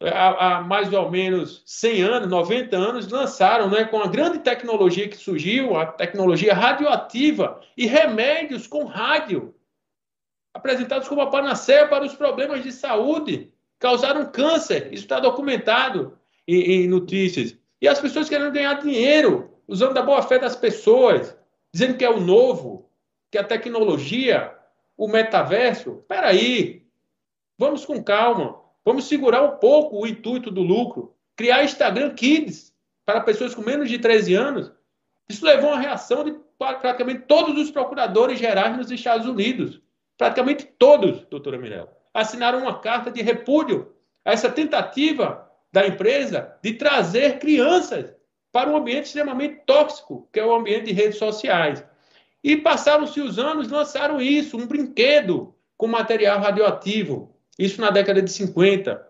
[0.00, 5.06] Há, há, mais ou menos 100 anos, 90 anos, lançaram, né, com a grande tecnologia
[5.06, 9.54] que surgiu, a tecnologia radioativa e remédios com rádio,
[10.54, 16.84] apresentados como a panaceia para os problemas de saúde, causaram câncer, isso está documentado em,
[16.84, 17.56] em notícias.
[17.80, 21.36] E as pessoas querendo ganhar dinheiro, usando da boa fé das pessoas,
[21.72, 22.88] dizendo que é o novo,
[23.30, 24.54] que a tecnologia,
[24.96, 26.86] o metaverso, espera aí,
[27.58, 32.72] vamos com calma, vamos segurar um pouco o intuito do lucro, criar Instagram Kids
[33.04, 34.72] para pessoas com menos de 13 anos.
[35.28, 39.81] Isso levou a uma reação de praticamente todos os procuradores gerais nos Estados Unidos,
[40.16, 43.92] praticamente todos, doutora Mirella, assinaram uma carta de repúdio
[44.24, 48.14] a essa tentativa da empresa de trazer crianças
[48.52, 51.82] para um ambiente extremamente tóxico, que é o ambiente de redes sociais.
[52.44, 57.34] E passaram-se os anos, lançaram isso, um brinquedo com material radioativo.
[57.58, 59.04] Isso na década de 50.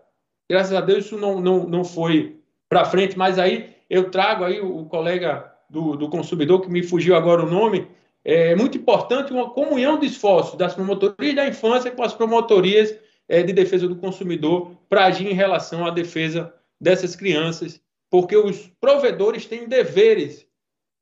[0.49, 2.39] Graças a Deus isso não, não, não foi
[2.69, 7.15] para frente, mas aí eu trago aí o, colega do, do consumidor, que me fugiu
[7.15, 7.87] agora o nome,
[8.23, 12.95] é muito importante uma comunhão de esforços das promotorias da infância com as promotorias
[13.27, 18.67] é, de defesa do consumidor para agir em relação à defesa dessas crianças, porque os
[18.79, 20.47] provedores têm deveres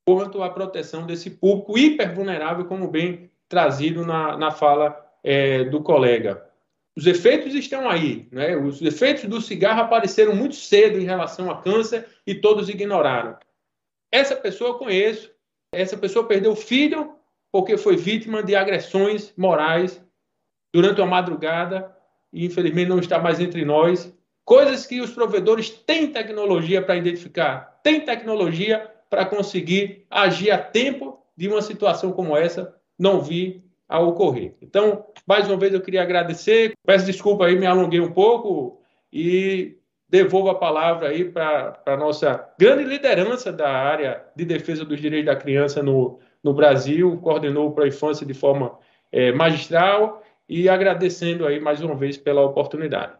[0.06, 6.48] quanto à proteção desse público hipervulnerável, como bem trazido na, na fala é, do colega.
[6.96, 8.56] Os efeitos estão aí, né?
[8.56, 13.38] Os efeitos do cigarro apareceram muito cedo em relação a câncer e todos ignoraram.
[14.12, 15.32] Essa pessoa eu conheço.
[15.74, 17.16] Essa pessoa perdeu o filho
[17.52, 20.04] porque foi vítima de agressões morais
[20.74, 21.96] durante uma madrugada
[22.32, 24.14] e infelizmente não está mais entre nós.
[24.44, 31.20] Coisas que os provedores têm tecnologia para identificar, têm tecnologia para conseguir agir a tempo
[31.38, 34.56] de uma situação como essa não vir a ocorrer.
[34.62, 39.78] Então, mais uma vez eu queria agradecer, peço desculpa aí, me alonguei um pouco e
[40.12, 45.34] devolvo a palavra aí para a nossa grande liderança da área de defesa dos direitos
[45.34, 48.78] da criança no, no Brasil, coordenou para a infância de forma
[49.10, 53.14] é, magistral e agradecendo aí mais uma vez pela oportunidade.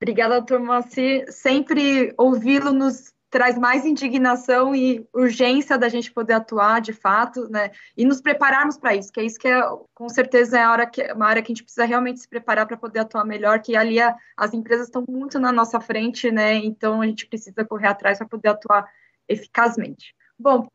[0.00, 1.24] Obrigada, doutor Moacir.
[1.32, 7.70] Sempre ouvi-lo nos traz mais indignação e urgência da gente poder atuar de fato, né?
[7.96, 9.60] E nos prepararmos para isso, que é isso que é,
[9.94, 12.66] com certeza é a hora que, uma área que a gente precisa realmente se preparar
[12.66, 16.54] para poder atuar melhor, que ali a, as empresas estão muito na nossa frente, né?
[16.54, 18.88] Então a gente precisa correr atrás para poder atuar
[19.28, 20.14] eficazmente.
[20.38, 20.68] Bom,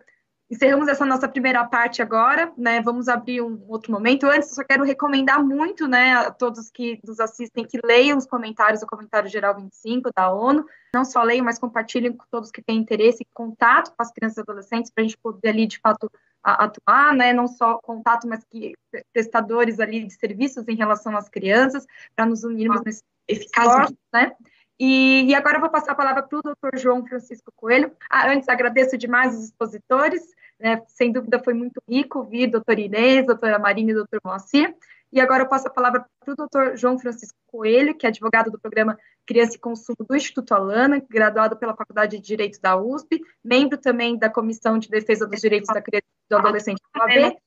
[0.54, 2.80] encerramos essa nossa primeira parte agora, né?
[2.82, 4.28] Vamos abrir um outro momento.
[4.28, 8.26] Antes, eu só quero recomendar muito, né, a todos que nos assistem que leiam os
[8.26, 10.66] comentários do Comentário Geral 25 da ONU.
[10.94, 14.38] Não só leiam, mas compartilhem com todos que têm interesse e contato com as crianças
[14.38, 16.10] e adolescentes para a gente poder ali, de fato,
[16.44, 17.34] atuar, né?
[17.34, 18.74] Não só contato, mas que
[19.12, 21.86] prestadores ali de serviços em relação às crianças,
[22.16, 22.84] para nos unirmos ah.
[22.86, 24.34] nesse eficazmente, né?
[24.80, 27.96] E, e, agora eu vou passar a palavra para o doutor João Francisco Coelho.
[28.10, 30.22] Ah, antes, agradeço demais os expositores,
[30.64, 34.74] né, sem dúvida foi muito rico ouvir doutor Inês, doutora Marina e doutor Moacir.
[35.12, 38.50] E agora eu passo a palavra para o doutor João Francisco Coelho, que é advogado
[38.50, 38.98] do programa
[39.28, 44.18] Criança e Consumo do Instituto Alana, graduado pela Faculdade de Direito da USP, membro também
[44.18, 47.38] da Comissão de Defesa dos Direitos da Criança e do Adolescente do AB,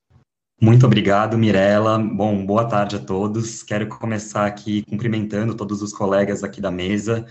[0.58, 1.98] muito obrigado, Mirella.
[1.98, 3.62] Bom, boa tarde a todos.
[3.62, 7.26] Quero começar aqui cumprimentando todos os colegas aqui da mesa.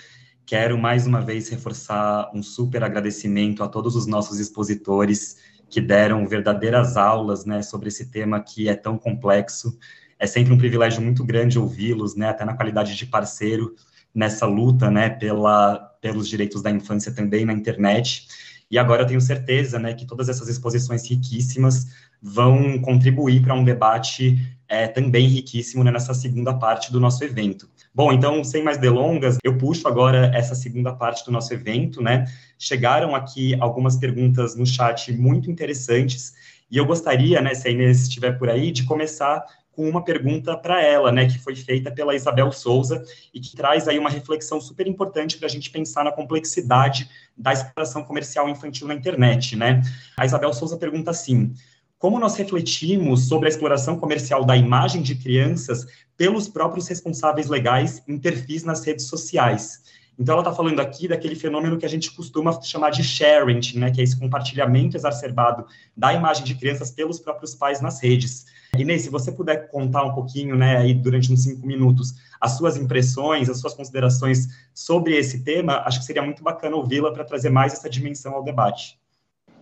[0.45, 5.37] Quero mais uma vez reforçar um super agradecimento a todos os nossos expositores
[5.75, 9.77] que deram verdadeiras aulas né, sobre esse tema que é tão complexo.
[10.17, 13.75] É sempre um privilégio muito grande ouvi-los, né, até na qualidade de parceiro
[14.13, 18.25] nessa luta, né, pela, pelos direitos da infância também na internet.
[18.69, 21.85] E agora eu tenho certeza, né, que todas essas exposições riquíssimas
[22.21, 24.37] vão contribuir para um debate
[24.67, 27.69] é, também riquíssimo né, nessa segunda parte do nosso evento.
[27.93, 32.25] Bom, então, sem mais delongas, eu puxo agora essa segunda parte do nosso evento, né?
[32.57, 36.33] Chegaram aqui algumas perguntas no chat muito interessantes,
[36.69, 39.45] e eu gostaria, né, se a Inês estiver por aí, de começar
[39.75, 43.03] com uma pergunta para ela, né, que foi feita pela Isabel Souza
[43.33, 47.51] e que traz aí uma reflexão super importante para a gente pensar na complexidade da
[47.51, 49.81] exploração comercial infantil na internet, né?
[50.17, 51.53] A Isabel Souza pergunta assim:
[51.97, 58.01] como nós refletimos sobre a exploração comercial da imagem de crianças pelos próprios responsáveis legais
[58.07, 59.83] em perfis nas redes sociais?
[60.17, 63.91] Então, ela está falando aqui daquele fenômeno que a gente costuma chamar de sharing, né,
[63.91, 65.65] que é esse compartilhamento exacerbado
[65.95, 68.45] da imagem de crianças pelos próprios pais nas redes.
[68.81, 72.77] Inês, se você puder contar um pouquinho, né, aí durante uns cinco minutos, as suas
[72.77, 77.49] impressões, as suas considerações sobre esse tema, acho que seria muito bacana ouvi-la para trazer
[77.49, 78.99] mais essa dimensão ao debate.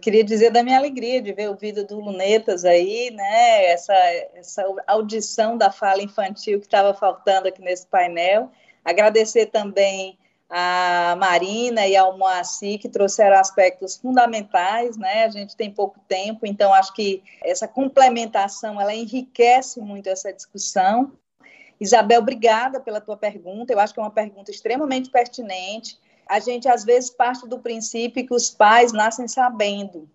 [0.01, 3.93] Queria dizer da minha alegria de ver o vídeo do Lunetas aí, né, essa,
[4.35, 8.51] essa audição da fala infantil que estava faltando aqui nesse painel.
[8.83, 10.17] Agradecer também
[10.55, 15.23] a Marina e ao Moacir, que trouxeram aspectos fundamentais, né?
[15.23, 21.13] A gente tem pouco tempo, então acho que essa complementação, ela enriquece muito essa discussão.
[21.81, 25.99] Isabel, obrigada pela tua pergunta, eu acho que é uma pergunta extremamente pertinente.
[26.29, 30.07] A gente, às vezes, parte do princípio que os pais nascem sabendo,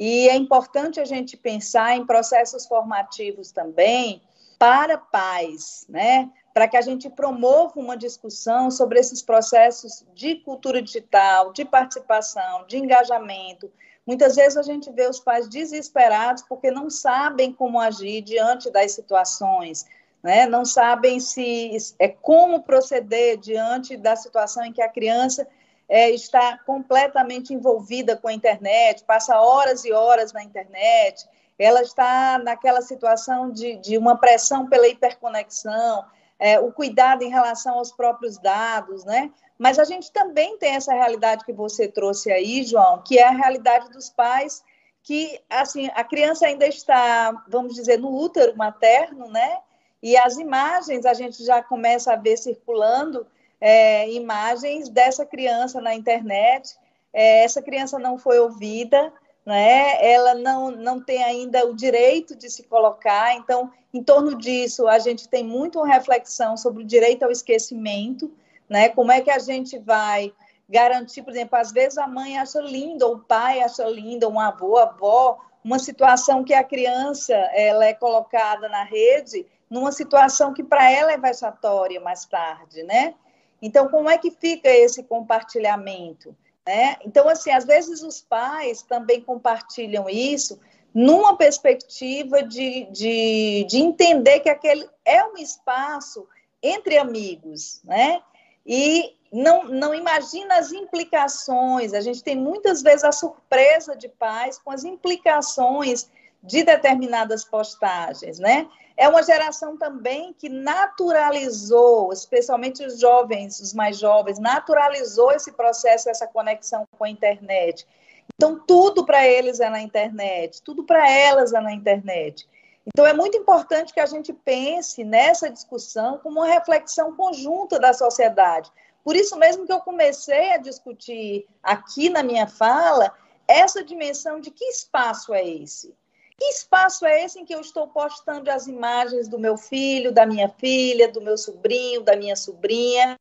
[0.00, 4.22] e é importante a gente pensar em processos formativos também
[4.58, 6.30] para pais, né?
[6.56, 12.64] Para que a gente promova uma discussão sobre esses processos de cultura digital, de participação,
[12.66, 13.70] de engajamento.
[14.06, 18.92] Muitas vezes a gente vê os pais desesperados porque não sabem como agir diante das
[18.92, 19.84] situações,
[20.22, 20.46] né?
[20.46, 25.46] não sabem se é como proceder diante da situação em que a criança
[25.86, 31.28] é, está completamente envolvida com a internet, passa horas e horas na internet,
[31.58, 36.02] ela está naquela situação de, de uma pressão pela hiperconexão,
[36.38, 39.30] é, o cuidado em relação aos próprios dados, né?
[39.58, 43.30] Mas a gente também tem essa realidade que você trouxe aí, João, que é a
[43.30, 44.62] realidade dos pais
[45.02, 49.58] que, assim, a criança ainda está, vamos dizer, no útero materno, né?
[50.02, 53.26] E as imagens a gente já começa a ver circulando
[53.60, 56.76] é, imagens dessa criança na internet.
[57.12, 59.12] É, essa criança não foi ouvida,
[59.46, 60.04] né?
[60.04, 63.36] ela não, não tem ainda o direito de se colocar.
[63.36, 68.30] Então, em torno disso, a gente tem muito uma reflexão sobre o direito ao esquecimento,
[68.68, 68.88] né?
[68.88, 70.32] como é que a gente vai
[70.68, 74.40] garantir, por exemplo, às vezes a mãe acha linda, ou o pai acha linda, um
[74.40, 80.62] avô, avó, uma situação que a criança ela é colocada na rede numa situação que
[80.62, 83.14] para ela é vexatória mais tarde, né?
[83.60, 86.36] Então, como é que fica esse compartilhamento?
[86.66, 86.96] Né?
[87.04, 90.58] Então, assim, às vezes os pais também compartilham isso
[90.92, 96.26] numa perspectiva de, de, de entender que aquele é um espaço
[96.62, 98.20] entre amigos, né?
[98.64, 101.92] E não, não imagina as implicações.
[101.92, 106.10] A gente tem muitas vezes a surpresa de pais com as implicações
[106.42, 108.66] de determinadas postagens, né?
[108.96, 116.08] É uma geração também que naturalizou, especialmente os jovens, os mais jovens, naturalizou esse processo,
[116.08, 117.86] essa conexão com a internet.
[118.34, 122.48] Então, tudo para eles é na internet, tudo para elas é na internet.
[122.86, 127.92] Então, é muito importante que a gente pense nessa discussão como uma reflexão conjunta da
[127.92, 128.72] sociedade.
[129.04, 133.12] Por isso mesmo que eu comecei a discutir aqui na minha fala
[133.46, 135.94] essa dimensão de que espaço é esse?
[136.38, 140.26] Que espaço é esse em que eu estou postando as imagens do meu filho, da
[140.26, 143.16] minha filha, do meu sobrinho, da minha sobrinha,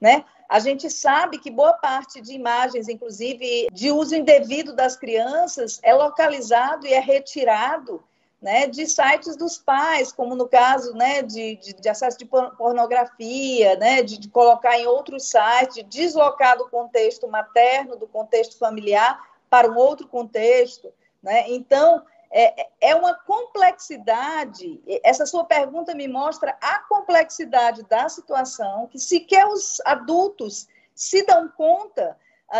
[0.00, 0.24] né?
[0.48, 5.92] A gente sabe que boa parte de imagens, inclusive de uso indevido das crianças, é
[5.92, 8.02] localizado e é retirado
[8.40, 13.76] né, de sites dos pais, como no caso né, de, de, de acesso de pornografia,
[13.76, 19.20] né, de, de, colocar em outros sites, de deslocar do contexto materno, do contexto familiar,
[19.50, 20.92] para um outro contexto.
[21.20, 21.46] Né?
[21.48, 24.80] Então, é, é uma complexidade.
[25.02, 31.48] Essa sua pergunta me mostra a complexidade da situação, que sequer os adultos se dão
[31.48, 32.16] conta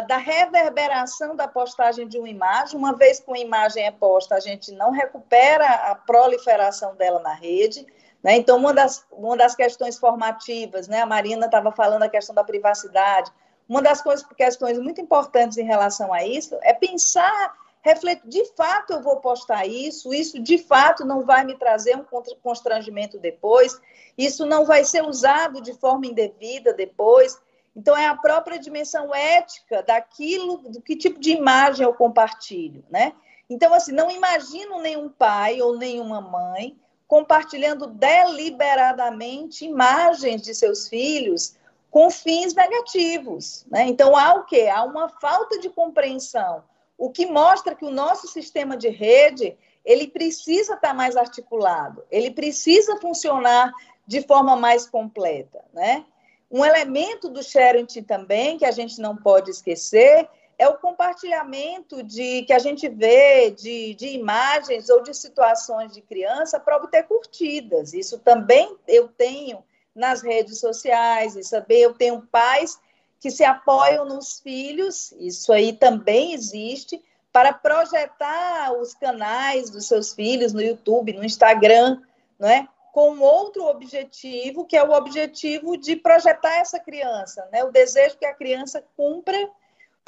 [0.06, 2.78] da reverberação da postagem de uma imagem.
[2.78, 7.32] Uma vez que uma imagem é posta, a gente não recupera a proliferação dela na
[7.32, 7.86] rede.
[8.22, 8.36] Né?
[8.36, 11.00] Então, uma das, uma das questões formativas, né?
[11.00, 13.32] a Marina estava falando a questão da privacidade,
[13.68, 17.54] uma das coisas, questões muito importantes em relação a isso é pensar
[17.88, 22.04] refletir, de fato eu vou postar isso, isso de fato não vai me trazer um
[22.42, 23.80] constrangimento depois,
[24.16, 27.40] isso não vai ser usado de forma indevida depois.
[27.74, 33.12] Então, é a própria dimensão ética daquilo, do que tipo de imagem eu compartilho, né?
[33.48, 41.56] Então, assim, não imagino nenhum pai ou nenhuma mãe compartilhando deliberadamente imagens de seus filhos
[41.90, 43.64] com fins negativos.
[43.70, 43.86] Né?
[43.86, 44.68] Então, há o quê?
[44.70, 46.62] Há uma falta de compreensão,
[46.98, 52.30] o que mostra que o nosso sistema de rede ele precisa estar mais articulado, ele
[52.30, 53.72] precisa funcionar
[54.06, 55.64] de forma mais completa.
[55.72, 56.04] Né?
[56.50, 62.42] Um elemento do sharing também, que a gente não pode esquecer, é o compartilhamento de
[62.42, 67.94] que a gente vê de, de imagens ou de situações de criança para obter curtidas.
[67.94, 69.62] Isso também eu tenho
[69.94, 72.78] nas redes sociais, e saber eu tenho pais
[73.20, 80.14] que se apoiam nos filhos, isso aí também existe, para projetar os canais dos seus
[80.14, 82.00] filhos no YouTube, no Instagram,
[82.38, 82.66] não é?
[82.92, 87.62] com outro objetivo, que é o objetivo de projetar essa criança, né?
[87.62, 89.38] o desejo que a criança cumpra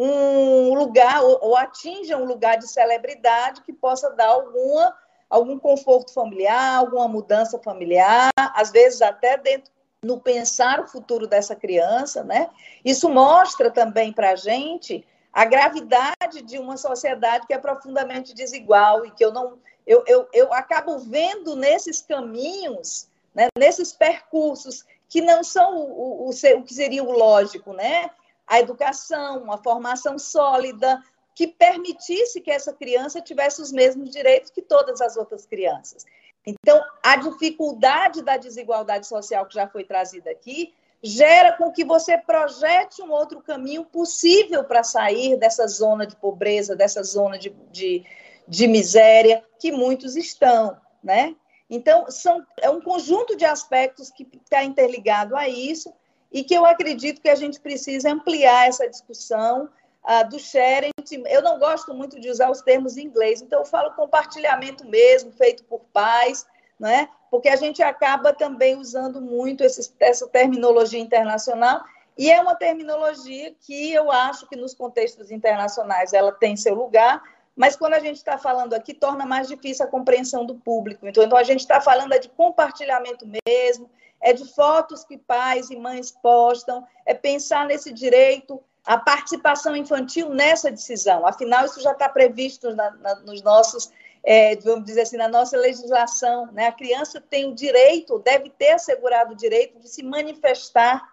[0.01, 4.97] um lugar ou, ou atinja um lugar de celebridade que possa dar alguma
[5.29, 9.71] algum conforto familiar, alguma mudança familiar, às vezes até dentro
[10.03, 12.49] no pensar o futuro dessa criança, né?
[12.85, 19.05] Isso mostra também para a gente a gravidade de uma sociedade que é profundamente desigual
[19.05, 25.21] e que eu não eu, eu, eu acabo vendo nesses caminhos, né, nesses percursos que
[25.21, 28.11] não são o, o, o, que seria o lógico, né?
[28.51, 31.01] a educação, uma formação sólida,
[31.37, 36.05] que permitisse que essa criança tivesse os mesmos direitos que todas as outras crianças.
[36.47, 40.73] Então, a dificuldade da desigualdade social que já foi trazida aqui
[41.03, 46.77] gera com que você projete um outro caminho possível para sair dessa zona de pobreza,
[46.77, 48.05] dessa zona de, de,
[48.47, 51.35] de miséria que muitos estão, né?
[51.69, 55.93] Então, são, é um conjunto de aspectos que está interligado a isso
[56.33, 59.69] e que eu acredito que a gente precisa ampliar essa discussão
[60.05, 60.91] uh, do sharing.
[61.27, 65.33] Eu não gosto muito de usar os termos em inglês, então eu falo compartilhamento mesmo,
[65.33, 66.47] feito por pais,
[66.79, 67.09] né?
[67.31, 71.83] porque a gente acaba também usando muito essa terminologia internacional,
[72.19, 77.23] e é uma terminologia que eu acho que nos contextos internacionais ela tem seu lugar,
[77.55, 81.07] mas quando a gente está falando aqui, torna mais difícil a compreensão do público.
[81.07, 83.89] Então, então a gente está falando é de compartilhamento mesmo,
[84.21, 90.31] é de fotos que pais e mães postam, é pensar nesse direito à participação infantil
[90.31, 91.27] nessa decisão.
[91.27, 93.93] Afinal, isso já está previsto na, na, nos nossos,
[94.23, 96.47] é, vamos dizer assim, na nossa legislação.
[96.53, 96.67] Né?
[96.67, 101.07] A criança tem o direito, deve ter assegurado o direito de se manifestar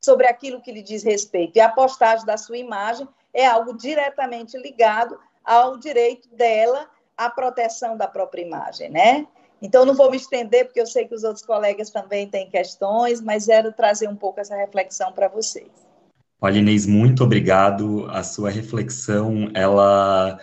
[0.00, 1.56] sobre aquilo que lhe diz respeito.
[1.56, 7.96] E a postagem da sua imagem é algo diretamente ligado ao direito dela à proteção
[7.96, 9.26] da própria imagem, né?
[9.60, 13.20] Então, não vou me estender, porque eu sei que os outros colegas também têm questões,
[13.20, 15.70] mas era trazer um pouco essa reflexão para vocês.
[16.44, 18.04] Olha, Inês, muito obrigado.
[18.10, 20.40] A sua reflexão, ela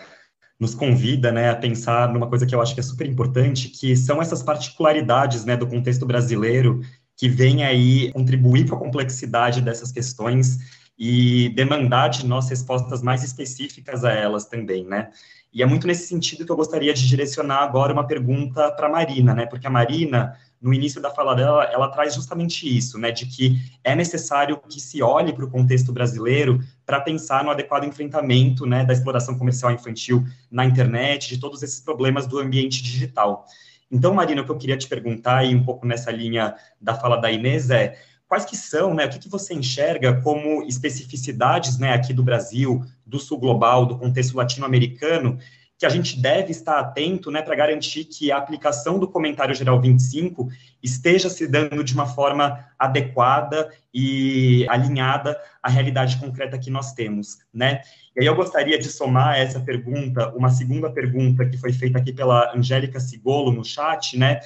[0.58, 3.94] nos convida né, a pensar numa coisa que eu acho que é super importante, que
[3.94, 6.80] são essas particularidades né, do contexto brasileiro
[7.14, 10.56] que vem aí contribuir para a complexidade dessas questões
[10.98, 15.10] e demandar de nós respostas mais específicas a elas também, né?
[15.52, 18.90] E é muito nesse sentido que eu gostaria de direcionar agora uma pergunta para a
[18.90, 19.44] Marina, né?
[19.44, 23.10] Porque a Marina, no início da fala dela, ela traz justamente isso, né?
[23.10, 27.84] De que é necessário que se olhe para o contexto brasileiro para pensar no adequado
[27.84, 33.46] enfrentamento, né, da exploração comercial infantil na internet, de todos esses problemas do ambiente digital.
[33.90, 37.16] Então, Marina, o que eu queria te perguntar, e um pouco nessa linha da fala
[37.16, 37.96] da Inês, é
[38.28, 42.84] quais que são, né, o que, que você enxerga como especificidades, né, aqui do Brasil,
[43.04, 45.38] do sul global, do contexto latino-americano,
[45.80, 49.80] que a gente deve estar atento, né, para garantir que a aplicação do comentário geral
[49.80, 50.46] 25
[50.82, 57.38] esteja se dando de uma forma adequada e alinhada à realidade concreta que nós temos,
[57.52, 57.80] né?
[58.14, 62.12] E aí eu gostaria de somar essa pergunta, uma segunda pergunta que foi feita aqui
[62.12, 64.40] pela Angélica Sigolo no chat, né?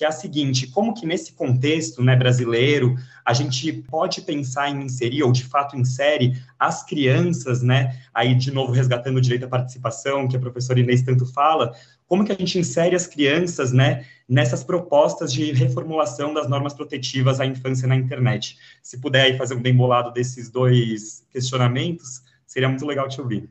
[0.00, 4.84] Que é a seguinte: como que nesse contexto né, brasileiro a gente pode pensar em
[4.84, 8.00] inserir, ou de fato insere, as crianças, né?
[8.14, 11.74] Aí, de novo, resgatando o direito à participação, que a professora Inês tanto fala,
[12.06, 17.38] como que a gente insere as crianças, né, nessas propostas de reformulação das normas protetivas
[17.38, 18.56] à infância na internet?
[18.82, 23.50] Se puder aí fazer um bem bolado desses dois questionamentos, seria muito legal te ouvir.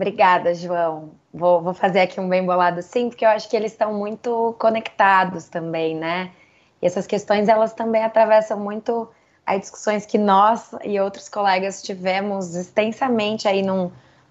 [0.00, 1.10] Obrigada, João.
[1.32, 4.56] Vou, vou, fazer aqui um bem bolado sim, porque eu acho que eles estão muito
[4.58, 6.30] conectados também, né?
[6.80, 9.08] E essas questões, elas também atravessam muito
[9.44, 13.90] as discussões que nós e outros colegas tivemos extensamente aí num,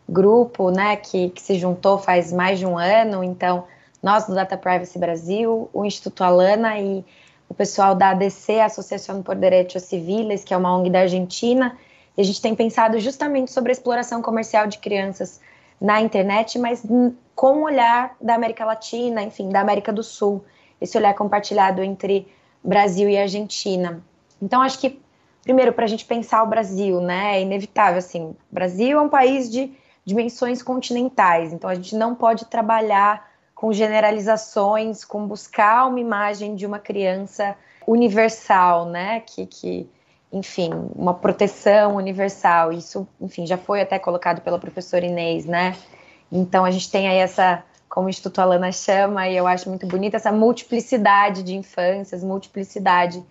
[0.09, 3.65] grupo, né, que, que se juntou faz mais de um ano, então
[4.01, 7.05] nós do Data Privacy Brasil, o Instituto Alana e
[7.47, 11.77] o pessoal da ADC, Associação por Direitos Civis, que é uma ONG da Argentina,
[12.17, 15.39] e a gente tem pensado justamente sobre a exploração comercial de crianças
[15.79, 16.83] na internet, mas
[17.35, 20.43] com o olhar da América Latina, enfim, da América do Sul,
[20.79, 22.27] esse olhar compartilhado entre
[22.63, 24.03] Brasil e Argentina.
[24.41, 25.01] Então, acho que,
[25.43, 29.49] primeiro, para a gente pensar o Brasil, né, é inevitável, assim, Brasil é um país
[29.49, 29.71] de
[30.05, 33.29] dimensões continentais, então a gente não pode trabalhar
[33.59, 39.19] com generalizações, com buscar uma imagem de uma criança universal, né?
[39.19, 39.89] Que, que,
[40.31, 42.71] enfim, uma proteção universal.
[42.71, 45.75] Isso, enfim, já foi até colocado pela professora Inês, né?
[46.31, 49.87] Então a gente tem aí essa, como o Instituto Alana chama, e eu acho muito
[49.87, 53.23] bonita, essa multiplicidade de infâncias, multiplicidade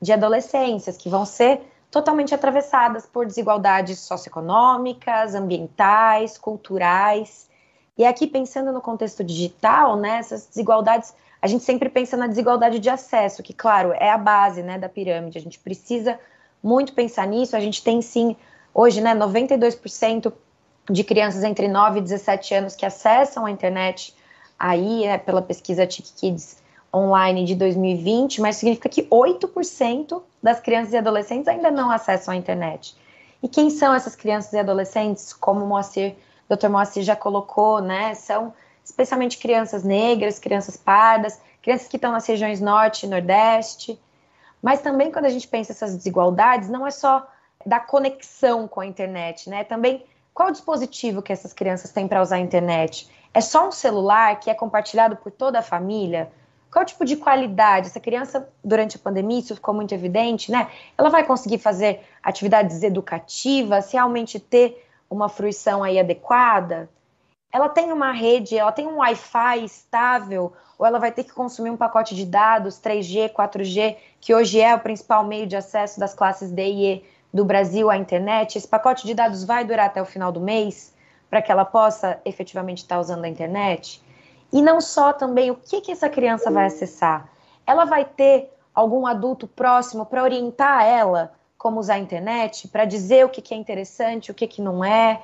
[0.00, 1.60] de adolescências que vão ser
[1.90, 7.48] totalmente atravessadas por desigualdades socioeconômicas, ambientais, culturais.
[7.96, 12.78] E aqui, pensando no contexto digital, né, essas desigualdades, a gente sempre pensa na desigualdade
[12.78, 15.36] de acesso, que, claro, é a base né, da pirâmide.
[15.36, 16.18] A gente precisa
[16.62, 17.56] muito pensar nisso.
[17.56, 18.36] A gente tem, sim,
[18.74, 20.32] hoje, né, 92%
[20.90, 24.14] de crianças entre 9 e 17 anos que acessam a internet,
[24.58, 26.62] aí, é, pela pesquisa TIC Kids
[26.94, 32.36] online de 2020, mas significa que 8% das crianças e adolescentes ainda não acessam a
[32.36, 32.94] internet.
[33.42, 35.32] E quem são essas crianças e adolescentes?
[35.32, 36.14] Como o Moacir
[36.48, 36.68] Dr.
[36.68, 38.52] Moacir já colocou, né, são
[38.84, 43.98] especialmente crianças negras, crianças pardas, crianças que estão nas regiões norte e nordeste.
[44.62, 47.26] Mas também quando a gente pensa essas desigualdades, não é só
[47.66, 49.64] da conexão com a internet, né?
[49.64, 53.10] Também qual o dispositivo que essas crianças têm para usar a internet?
[53.34, 56.30] É só um celular que é compartilhado por toda a família?
[56.70, 57.88] Qual tipo de qualidade?
[57.88, 60.70] Essa criança, durante a pandemia, isso ficou muito evidente, né?
[60.96, 66.88] Ela vai conseguir fazer atividades educativas, realmente ter uma fruição aí adequada,
[67.52, 71.70] ela tem uma rede, ela tem um Wi-Fi estável, ou ela vai ter que consumir
[71.70, 76.14] um pacote de dados 3G, 4G, que hoje é o principal meio de acesso das
[76.14, 78.56] classes D e E do Brasil à internet.
[78.56, 80.94] Esse pacote de dados vai durar até o final do mês
[81.28, 84.02] para que ela possa efetivamente estar usando a internet?
[84.52, 87.26] E não só também o que, que essa criança vai acessar.
[87.66, 93.24] Ela vai ter algum adulto próximo para orientar ela como usar a internet, para dizer
[93.24, 95.22] o que, que é interessante, o que, que não é.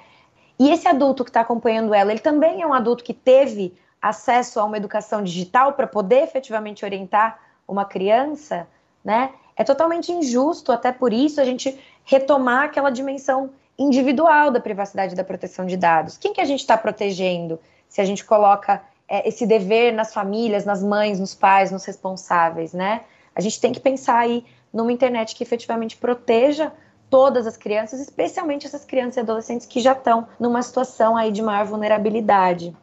[0.59, 4.59] E esse adulto que está acompanhando ela, ele também é um adulto que teve acesso
[4.59, 8.67] a uma educação digital para poder efetivamente orientar uma criança,
[9.05, 9.31] né?
[9.57, 15.17] É totalmente injusto, até por isso, a gente retomar aquela dimensão individual da privacidade e
[15.17, 16.17] da proteção de dados.
[16.17, 20.65] Quem que a gente está protegendo se a gente coloca é, esse dever nas famílias,
[20.65, 23.03] nas mães, nos pais, nos responsáveis, né?
[23.35, 26.73] A gente tem que pensar aí numa internet que efetivamente proteja
[27.11, 31.43] todas as crianças, especialmente essas crianças e adolescentes que já estão numa situação aí de
[31.43, 32.77] maior vulnerabilidade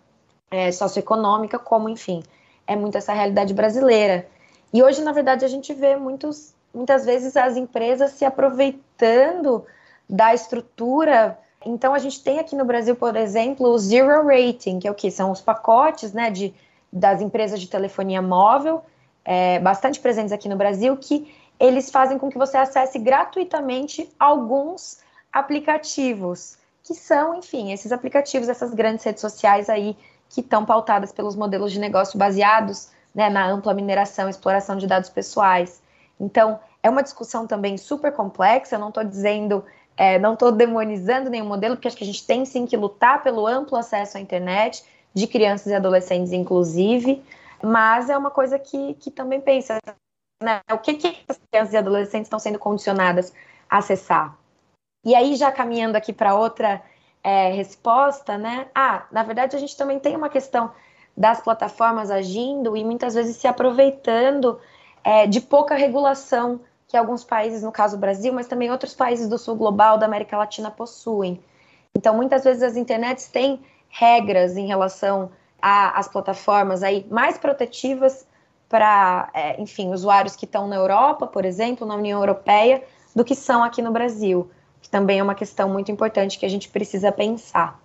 [0.49, 2.23] é, socioeconômica, como, enfim,
[2.67, 4.27] é muito essa realidade brasileira.
[4.73, 9.65] E hoje, na verdade, a gente vê muitos, muitas vezes as empresas se aproveitando
[10.09, 11.37] da estrutura.
[11.65, 14.95] Então, a gente tem aqui no Brasil, por exemplo, o Zero Rating, que é o
[14.95, 15.09] que?
[15.11, 16.53] São os pacotes né, de,
[16.91, 18.83] das empresas de telefonia móvel,
[19.23, 24.99] é, bastante presentes aqui no Brasil, que eles fazem com que você acesse gratuitamente alguns
[25.31, 29.97] aplicativos, que são, enfim, esses aplicativos, essas grandes redes sociais aí
[30.29, 35.09] que estão pautadas pelos modelos de negócio baseados né, na ampla mineração exploração de dados
[35.09, 35.81] pessoais.
[36.19, 39.63] Então, é uma discussão também super complexa, eu não estou dizendo,
[39.97, 43.23] é, não estou demonizando nenhum modelo, porque acho que a gente tem sim que lutar
[43.23, 44.83] pelo amplo acesso à internet,
[45.13, 47.23] de crianças e adolescentes, inclusive,
[47.63, 49.79] mas é uma coisa que, que também pensa,
[50.41, 50.61] né?
[50.71, 53.33] O que, que as crianças e adolescentes estão sendo condicionadas
[53.69, 54.37] a acessar?
[55.03, 56.81] E aí, já caminhando aqui para outra
[57.23, 58.67] é, resposta, né?
[58.73, 60.71] Ah, na verdade, a gente também tem uma questão
[61.15, 64.59] das plataformas agindo e muitas vezes se aproveitando
[65.03, 69.27] é, de pouca regulação que alguns países, no caso o Brasil, mas também outros países
[69.27, 71.41] do sul global, da América Latina, possuem.
[71.95, 75.31] Então, muitas vezes as internets têm regras em relação
[75.61, 78.27] às plataformas aí mais protetivas
[78.69, 82.83] para, é, enfim, usuários que estão na Europa, por exemplo, na União Europeia,
[83.15, 84.49] do que são aqui no Brasil,
[84.81, 87.79] que também é uma questão muito importante que a gente precisa pensar.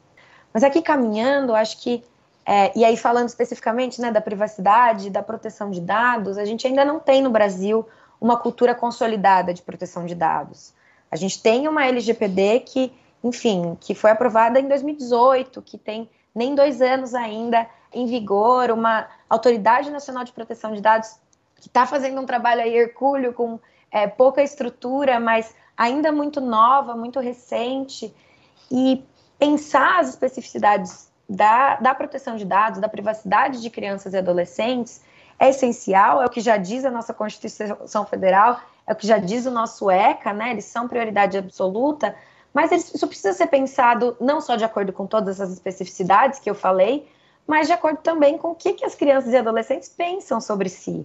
[0.52, 2.02] Mas aqui caminhando, acho que,
[2.44, 6.84] é, e aí falando especificamente né, da privacidade, da proteção de dados, a gente ainda
[6.84, 7.86] não tem no Brasil
[8.20, 10.74] uma cultura consolidada de proteção de dados.
[11.10, 12.92] A gente tem uma LGPD que,
[13.22, 19.08] enfim, que foi aprovada em 2018, que tem nem dois anos ainda em vigor, uma
[19.28, 21.18] Autoridade Nacional de Proteção de Dados
[21.56, 23.60] que está fazendo um trabalho aí hercúleo com
[23.90, 28.14] é, pouca estrutura, mas ainda muito nova, muito recente.
[28.70, 29.04] E
[29.38, 35.02] pensar as especificidades da, da proteção de dados, da privacidade de crianças e adolescentes,
[35.38, 39.18] é essencial, é o que já diz a nossa Constituição Federal, é o que já
[39.18, 40.50] diz o nosso ECA, né?
[40.50, 42.14] Eles são prioridade absoluta,
[42.52, 46.54] mas isso precisa ser pensado não só de acordo com todas as especificidades que eu
[46.54, 47.08] falei,
[47.50, 51.04] mas de acordo também com o que, que as crianças e adolescentes pensam sobre si.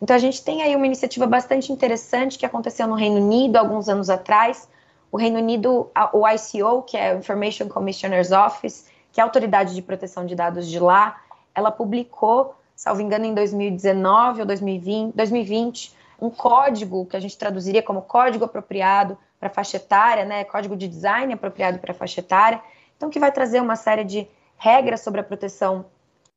[0.00, 3.90] Então, a gente tem aí uma iniciativa bastante interessante que aconteceu no Reino Unido alguns
[3.90, 4.66] anos atrás.
[5.12, 9.74] O Reino Unido, o ICO, que é o Information Commissioner's Office, que é a autoridade
[9.74, 11.20] de proteção de dados de lá,
[11.54, 17.82] ela publicou, salvo engano, em 2019 ou 2020, 2020 um código que a gente traduziria
[17.82, 22.62] como código apropriado para faixa etária, né, código de design apropriado para faixa etária,
[22.96, 24.26] então que vai trazer uma série de
[24.62, 25.84] regras sobre a proteção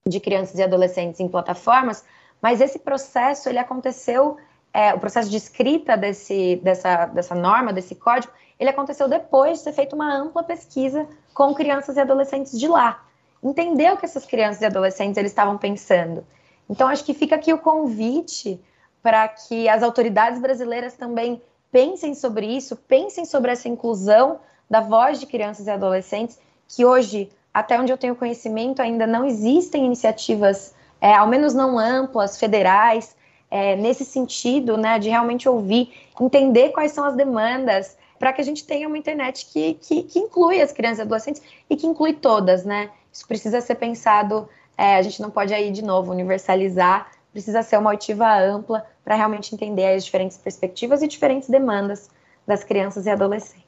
[0.03, 2.03] de crianças e adolescentes em plataformas,
[2.41, 4.37] mas esse processo ele aconteceu,
[4.73, 9.65] é, o processo de escrita desse, dessa, dessa norma, desse código, ele aconteceu depois de
[9.65, 13.05] ter feito uma ampla pesquisa com crianças e adolescentes de lá,
[13.43, 16.25] entender o que essas crianças e adolescentes eles estavam pensando.
[16.67, 18.59] Então acho que fica aqui o convite
[19.03, 21.39] para que as autoridades brasileiras também
[21.71, 27.29] pensem sobre isso, pensem sobre essa inclusão da voz de crianças e adolescentes, que hoje,
[27.55, 33.15] até onde eu tenho conhecimento, ainda não existem iniciativas, é, ao menos não amplas, federais,
[33.49, 38.43] é, nesse sentido, né, de realmente ouvir, entender quais são as demandas, para que a
[38.43, 42.13] gente tenha uma internet que, que, que, inclui as crianças e adolescentes e que inclui
[42.13, 42.89] todas, né?
[43.11, 47.77] Isso precisa ser pensado, é, a gente não pode aí, de novo, universalizar precisa ser
[47.77, 52.09] uma oitiva ampla para realmente entender as diferentes perspectivas e diferentes demandas
[52.47, 53.64] das crianças e adolescentes.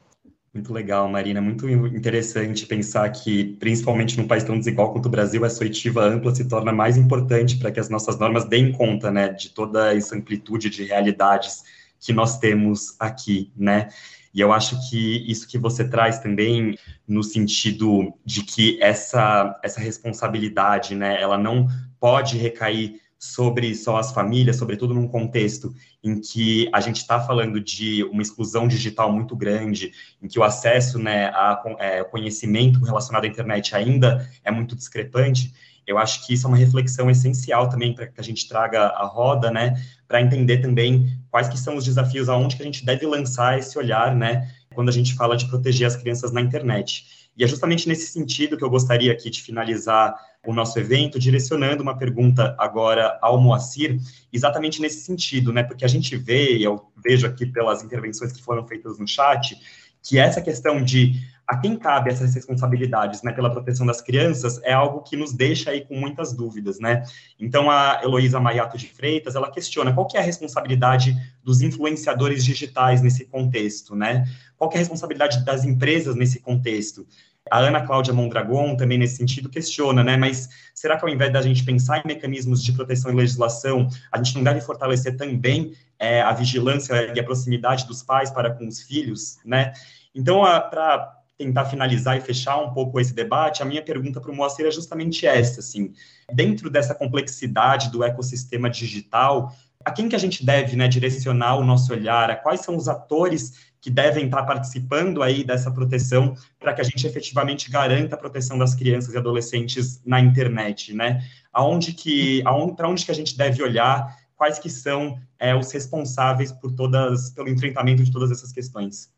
[0.54, 1.42] Muito legal, Marina.
[1.42, 6.34] Muito interessante pensar que, principalmente num país tão desigual quanto o Brasil, essa oitiva ampla
[6.34, 10.16] se torna mais importante para que as nossas normas deem conta, né, de toda essa
[10.16, 11.64] amplitude de realidades
[12.00, 13.90] que nós temos aqui, né?
[14.34, 19.80] E eu acho que isso que você traz também no sentido de que essa essa
[19.80, 21.68] responsabilidade, né, ela não
[22.00, 25.74] pode recair sobre só as famílias, sobretudo num contexto
[26.04, 29.92] em que a gente está falando de uma exclusão digital muito grande,
[30.22, 35.54] em que o acesso né, a é, conhecimento relacionado à internet ainda é muito discrepante,
[35.88, 39.06] eu acho que isso é uma reflexão essencial também para que a gente traga a
[39.06, 43.06] roda, né, para entender também quais que são os desafios, aonde que a gente deve
[43.06, 47.06] lançar esse olhar, né, quando a gente fala de proteger as crianças na internet.
[47.38, 50.14] E é justamente nesse sentido que eu gostaria aqui de finalizar
[50.48, 54.00] o nosso evento, direcionando uma pergunta agora ao Moacir,
[54.32, 55.62] exatamente nesse sentido, né?
[55.62, 59.58] Porque a gente vê, e eu vejo aqui pelas intervenções que foram feitas no chat,
[60.02, 61.16] que essa questão de
[61.48, 65.72] a quem cabe essas responsabilidades, né, pela proteção das crianças, é algo que nos deixa
[65.72, 67.04] aí com muitas dúvidas, né?
[67.40, 72.44] Então, a Heloísa Maiato de Freitas, ela questiona qual que é a responsabilidade dos influenciadores
[72.44, 74.26] digitais nesse contexto, né?
[74.58, 77.08] Qual que é a responsabilidade das empresas nesse contexto?
[77.52, 80.18] A Ana Cláudia Mondragon também nesse sentido questiona, né?
[80.18, 84.18] Mas será que ao invés da gente pensar em mecanismos de proteção e legislação, a
[84.18, 88.68] gente não deve fortalecer também é, a vigilância e a proximidade dos pais para com
[88.68, 89.74] os filhos, né?
[90.14, 94.36] Então, para tentar finalizar e fechar um pouco esse debate, a minha pergunta para o
[94.36, 95.94] Moacir é justamente essa, assim,
[96.34, 99.54] dentro dessa complexidade do ecossistema digital,
[99.86, 102.90] a quem que a gente deve né, direcionar o nosso olhar, a quais são os
[102.90, 108.18] atores que devem estar participando aí dessa proteção para que a gente efetivamente garanta a
[108.18, 111.22] proteção das crianças e adolescentes na internet, né?
[111.54, 114.16] Aonde que, aonde, para onde que a gente deve olhar?
[114.36, 119.12] Quais que são é, os responsáveis por todas, pelo enfrentamento de todas essas questões?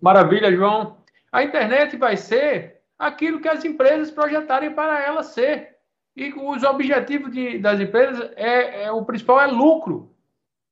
[0.00, 0.98] Maravilha, João.
[1.32, 5.76] A internet vai ser aquilo que as empresas projetarem para ela ser.
[6.16, 10.14] E os objetivos de, das empresas é, é o principal é lucro.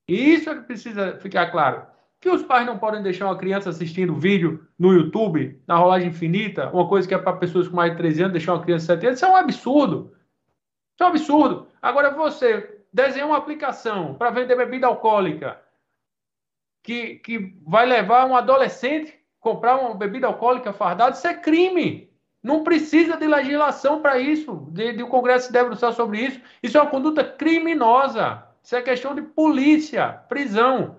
[0.06, 1.86] E isso é que precisa ficar claro
[2.20, 6.70] que os pais não podem deixar uma criança assistindo vídeo no YouTube, na rolagem infinita,
[6.70, 9.00] uma coisa que é para pessoas com mais de 13 anos, deixar uma criança de
[9.00, 10.12] 7 anos, isso é um absurdo.
[10.94, 11.68] Isso é um absurdo.
[11.80, 15.60] Agora, você desenhar uma aplicação para vender bebida alcoólica
[16.82, 22.10] que, que vai levar um adolescente comprar uma bebida alcoólica fardada, isso é crime.
[22.42, 26.40] Não precisa de legislação para isso, de, de o Congresso se debruçar sobre isso.
[26.62, 28.44] Isso é uma conduta criminosa.
[28.62, 30.96] Isso é questão de polícia, prisão.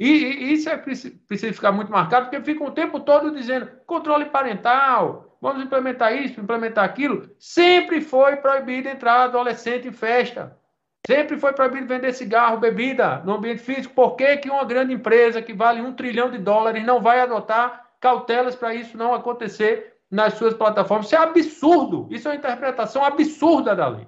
[0.00, 4.26] E, e isso é, precisa ficar muito marcado, porque fica o tempo todo dizendo controle
[4.26, 7.30] parental, vamos implementar isso, implementar aquilo.
[7.38, 10.58] Sempre foi proibido entrar adolescente em festa.
[11.06, 13.94] Sempre foi proibido vender cigarro, bebida no ambiente físico.
[13.94, 17.90] Por que, que uma grande empresa que vale um trilhão de dólares não vai adotar
[18.00, 21.06] cautelas para isso não acontecer nas suas plataformas?
[21.06, 22.08] Isso é absurdo.
[22.10, 24.06] Isso é uma interpretação absurda da lei.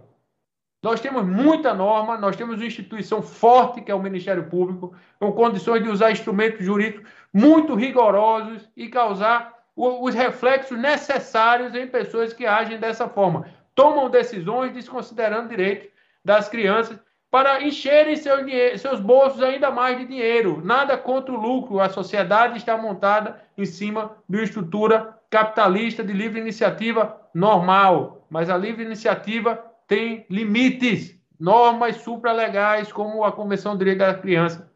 [0.87, 5.33] Nós temos muita norma, nós temos uma instituição forte, que é o Ministério Público, com
[5.33, 12.47] condições de usar instrumentos jurídicos muito rigorosos e causar os reflexos necessários em pessoas que
[12.47, 13.47] agem dessa forma.
[13.75, 15.89] Tomam decisões desconsiderando direitos
[16.25, 16.97] das crianças
[17.33, 20.63] para encherem seus bolsos ainda mais de dinheiro.
[20.65, 21.81] Nada contra o lucro.
[21.81, 28.25] A sociedade está montada em cima de uma estrutura capitalista de livre iniciativa normal.
[28.31, 34.71] Mas a livre iniciativa tem limites, normas supralegais, como a Convenção de Direito da Criança,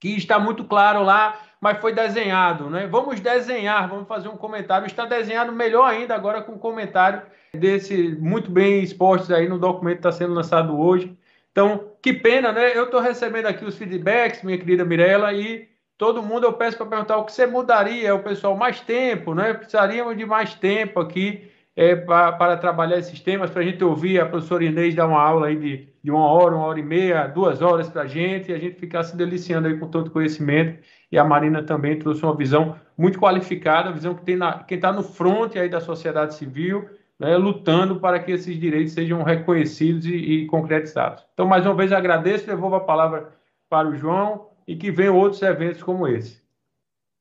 [0.00, 2.86] que está muito claro lá mas foi desenhado, né?
[2.86, 4.86] Vamos desenhar, vamos fazer um comentário.
[4.86, 7.22] Está desenhado melhor ainda agora com o comentário
[7.54, 11.16] desse muito bem expostos aí no documento que está sendo lançado hoje.
[11.50, 12.76] Então, que pena, né?
[12.76, 15.66] Eu estou recebendo aqui os feedbacks, minha querida Mirella, e
[15.96, 19.54] todo mundo eu peço para perguntar o que você mudaria, o pessoal, mais tempo, né?
[19.54, 24.26] Precisaríamos de mais tempo aqui é, para, trabalhar esses temas, para a gente ouvir a
[24.26, 27.60] professora Inês dar uma aula aí de, de uma hora, uma hora e meia, duas
[27.60, 30.78] horas para a gente, e a gente ficar se deliciando aí com todo conhecimento
[31.14, 34.76] e a Marina também trouxe uma visão muito qualificada, a visão que tem na, quem
[34.76, 36.88] está no front aí da sociedade civil,
[37.18, 41.24] né, lutando para que esses direitos sejam reconhecidos e, e concretizados.
[41.32, 43.32] Então, mais uma vez, agradeço, devolvo a palavra
[43.68, 46.43] para o João e que venham outros eventos como esse.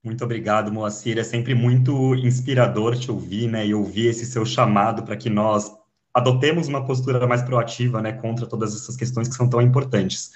[0.04, 1.18] Muito obrigado, Moacir.
[1.18, 5.72] É sempre muito inspirador te ouvir, né, e ouvir esse seu chamado para que nós
[6.14, 10.32] adotemos uma postura mais proativa, né, contra todas essas questões que são tão importantes.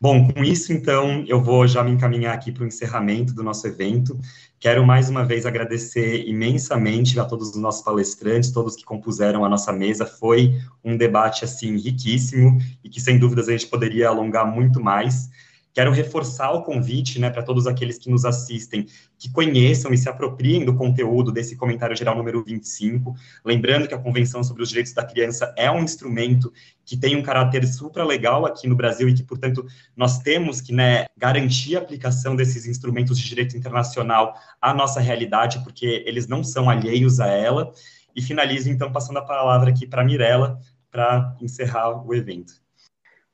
[0.00, 3.66] Bom, com isso, então, eu vou já me encaminhar aqui para o encerramento do nosso
[3.66, 4.16] evento.
[4.60, 9.48] Quero mais uma vez agradecer imensamente a todos os nossos palestrantes, todos que compuseram a
[9.48, 10.06] nossa mesa.
[10.06, 10.54] Foi
[10.84, 15.28] um debate, assim, riquíssimo e que, sem dúvidas, a gente poderia alongar muito mais.
[15.72, 18.86] Quero reforçar o convite né, para todos aqueles que nos assistem,
[19.18, 23.14] que conheçam e se apropriem do conteúdo desse comentário geral número 25.
[23.44, 26.52] Lembrando que a Convenção sobre os Direitos da Criança é um instrumento
[26.84, 29.64] que tem um caráter supra-legal aqui no Brasil e que, portanto,
[29.96, 35.62] nós temos que né, garantir a aplicação desses instrumentos de direito internacional à nossa realidade,
[35.62, 37.72] porque eles não são alheios a ela.
[38.16, 40.58] E finalizo, então, passando a palavra aqui para a Mirella
[40.90, 42.54] para encerrar o evento.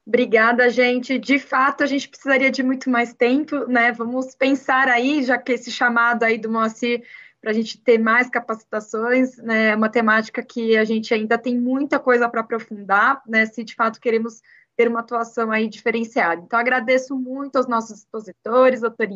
[0.06, 1.18] Obrigada, gente.
[1.18, 3.90] De fato, a gente precisaria de muito mais tempo, né?
[3.92, 7.02] Vamos pensar aí, já que esse chamado aí do Moacir
[7.40, 9.68] para a gente ter mais capacitações, né?
[9.68, 13.46] É uma temática que a gente ainda tem muita coisa para aprofundar, né?
[13.46, 14.42] Se de fato queremos
[14.76, 16.42] ter uma atuação aí diferenciada.
[16.42, 19.08] Então, agradeço muito aos nossos expositores, doutor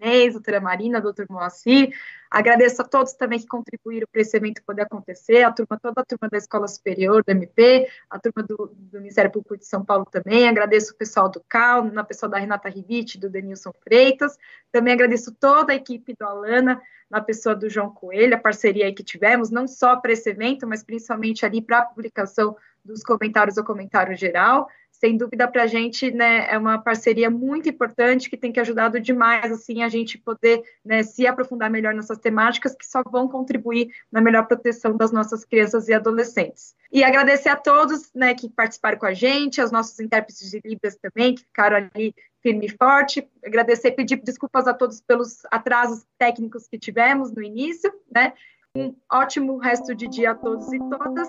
[0.00, 1.94] Inês, doutora Marina, doutor Moacir.
[2.30, 6.04] Agradeço a todos também que contribuíram para esse evento poder acontecer, a turma, toda a
[6.04, 10.04] turma da Escola Superior, do MP, a turma do, do Ministério Público de São Paulo
[10.04, 10.48] também.
[10.48, 14.36] Agradeço o pessoal do CAL, na pessoa da Renata Rivite, do Denilson Freitas.
[14.72, 19.04] Também agradeço toda a equipe do Alana, na pessoa do João Coelho, a parceria que
[19.04, 23.64] tivemos, não só para esse evento, mas principalmente ali para a publicação dos comentários do
[23.64, 24.68] comentário geral
[24.98, 28.98] sem dúvida para a gente né, é uma parceria muito importante que tem que ajudado
[28.98, 33.90] demais assim a gente poder né, se aprofundar melhor nessas temáticas que só vão contribuir
[34.10, 36.74] na melhor proteção das nossas crianças e adolescentes.
[36.90, 40.96] E agradecer a todos né, que participaram com a gente, aos nossos intérpretes de Libras
[40.96, 43.28] também, que ficaram ali firme e forte.
[43.44, 48.32] Agradecer e pedir desculpas a todos pelos atrasos técnicos que tivemos no início, né?
[48.76, 51.28] Um ótimo resto de dia a todos e todas.